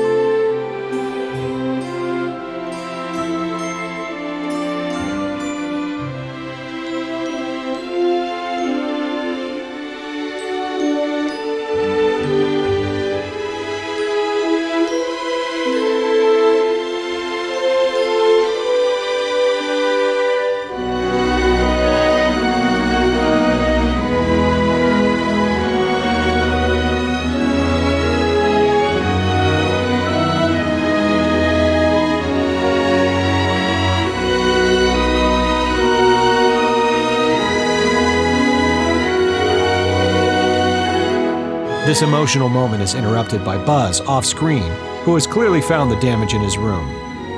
This 42.01 42.07
emotional 42.07 42.49
moment 42.49 42.81
is 42.81 42.95
interrupted 42.95 43.45
by 43.45 43.63
Buzz 43.63 44.01
off 44.01 44.25
screen, 44.25 44.71
who 45.03 45.13
has 45.13 45.27
clearly 45.27 45.61
found 45.61 45.91
the 45.91 45.99
damage 45.99 46.33
in 46.33 46.41
his 46.41 46.57
room. 46.57 46.89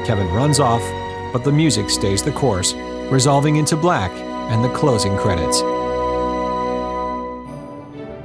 Kevin 0.06 0.30
runs 0.30 0.58
off, 0.58 0.82
but 1.34 1.44
the 1.44 1.52
music 1.52 1.90
stays 1.90 2.24
the 2.24 2.32
course, 2.32 2.74
resolving 3.12 3.58
into 3.58 3.76
black 3.76 4.10
and 4.14 4.64
the 4.64 4.74
closing 4.74 5.18
credits. 5.18 5.62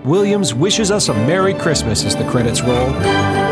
Williams 0.06 0.54
wishes 0.54 0.92
us 0.92 1.08
a 1.08 1.12
Merry 1.12 1.54
Christmas 1.54 2.04
as 2.04 2.14
the 2.14 2.30
credits 2.30 2.62
roll. 2.62 3.47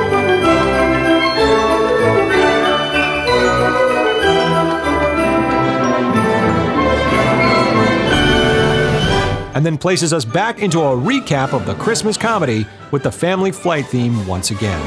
And 9.57 9.65
then 9.65 9.79
places 9.79 10.13
us 10.13 10.27
back 10.27 10.59
into 10.59 10.81
a 10.81 10.95
recap 10.95 11.55
of 11.55 11.65
the 11.65 11.75
Christmas 11.77 12.19
comedy 12.19 12.67
with 12.91 13.03
the 13.03 13.11
family 13.11 13.51
flight 13.51 13.87
theme 13.87 14.27
once 14.27 14.51
again. 14.51 14.79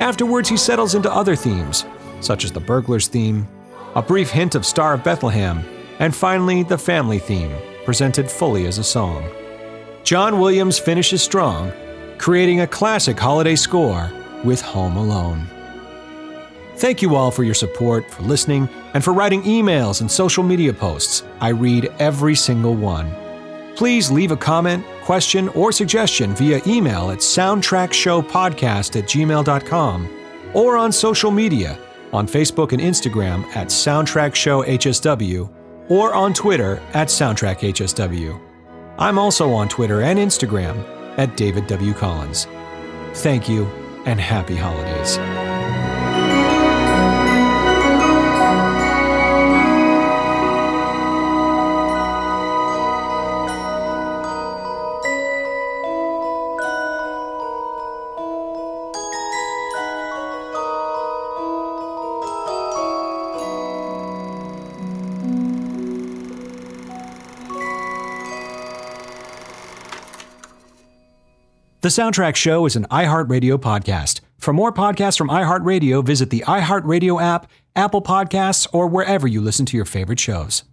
Afterwards, 0.00 0.48
he 0.48 0.56
settles 0.56 0.94
into 0.94 1.12
other 1.12 1.36
themes, 1.36 1.84
such 2.20 2.44
as 2.46 2.52
the 2.52 2.60
burglar's 2.60 3.08
theme, 3.08 3.46
a 3.96 4.02
brief 4.02 4.28
hint 4.28 4.54
of 4.54 4.66
Star 4.66 4.92
of 4.92 5.02
Bethlehem, 5.02 5.64
and 6.00 6.14
finally 6.14 6.62
the 6.62 6.76
family 6.76 7.18
theme, 7.18 7.50
presented 7.86 8.30
fully 8.30 8.66
as 8.66 8.76
a 8.76 8.84
song. 8.84 9.26
John 10.04 10.38
Williams 10.38 10.78
finishes 10.78 11.22
strong, 11.22 11.72
creating 12.18 12.60
a 12.60 12.66
classic 12.66 13.18
holiday 13.18 13.56
score 13.56 14.12
with 14.44 14.60
Home 14.60 14.98
Alone. 14.98 15.46
Thank 16.76 17.00
you 17.00 17.16
all 17.16 17.30
for 17.30 17.42
your 17.42 17.54
support, 17.54 18.10
for 18.10 18.22
listening, 18.22 18.68
and 18.92 19.02
for 19.02 19.14
writing 19.14 19.42
emails 19.44 20.02
and 20.02 20.10
social 20.10 20.44
media 20.44 20.74
posts. 20.74 21.22
I 21.40 21.48
read 21.48 21.90
every 21.98 22.34
single 22.34 22.74
one. 22.74 23.10
Please 23.76 24.10
leave 24.10 24.30
a 24.30 24.36
comment, 24.36 24.84
question, 25.04 25.48
or 25.50 25.72
suggestion 25.72 26.34
via 26.34 26.60
email 26.66 27.10
at 27.10 27.20
soundtrackshowpodcast 27.20 28.96
at 28.96 29.08
gmail.com 29.08 30.50
or 30.52 30.76
on 30.76 30.92
social 30.92 31.30
media 31.30 31.78
on 32.16 32.26
Facebook 32.26 32.72
and 32.72 32.80
Instagram 32.80 33.44
at 33.54 33.68
Soundtrack 33.68 34.34
Show 34.34 34.64
HSW 34.64 35.52
or 35.90 36.14
on 36.14 36.32
Twitter 36.32 36.82
at 36.94 37.08
Soundtrack 37.08 37.58
HSW. 37.58 38.40
I'm 38.98 39.18
also 39.18 39.52
on 39.52 39.68
Twitter 39.68 40.00
and 40.00 40.18
Instagram 40.18 40.82
at 41.18 41.36
David 41.36 41.66
W. 41.66 41.92
Collins. 41.92 42.46
Thank 43.16 43.50
you 43.50 43.66
and 44.06 44.18
happy 44.18 44.56
holidays. 44.56 45.18
The 71.86 72.02
Soundtrack 72.02 72.34
Show 72.34 72.66
is 72.66 72.74
an 72.74 72.86
iHeartRadio 72.90 73.58
podcast. 73.58 74.18
For 74.38 74.52
more 74.52 74.72
podcasts 74.72 75.16
from 75.16 75.28
iHeartRadio, 75.28 76.04
visit 76.04 76.30
the 76.30 76.42
iHeartRadio 76.44 77.22
app, 77.22 77.48
Apple 77.76 78.02
Podcasts, 78.02 78.66
or 78.72 78.88
wherever 78.88 79.28
you 79.28 79.40
listen 79.40 79.66
to 79.66 79.76
your 79.76 79.84
favorite 79.84 80.18
shows. 80.18 80.64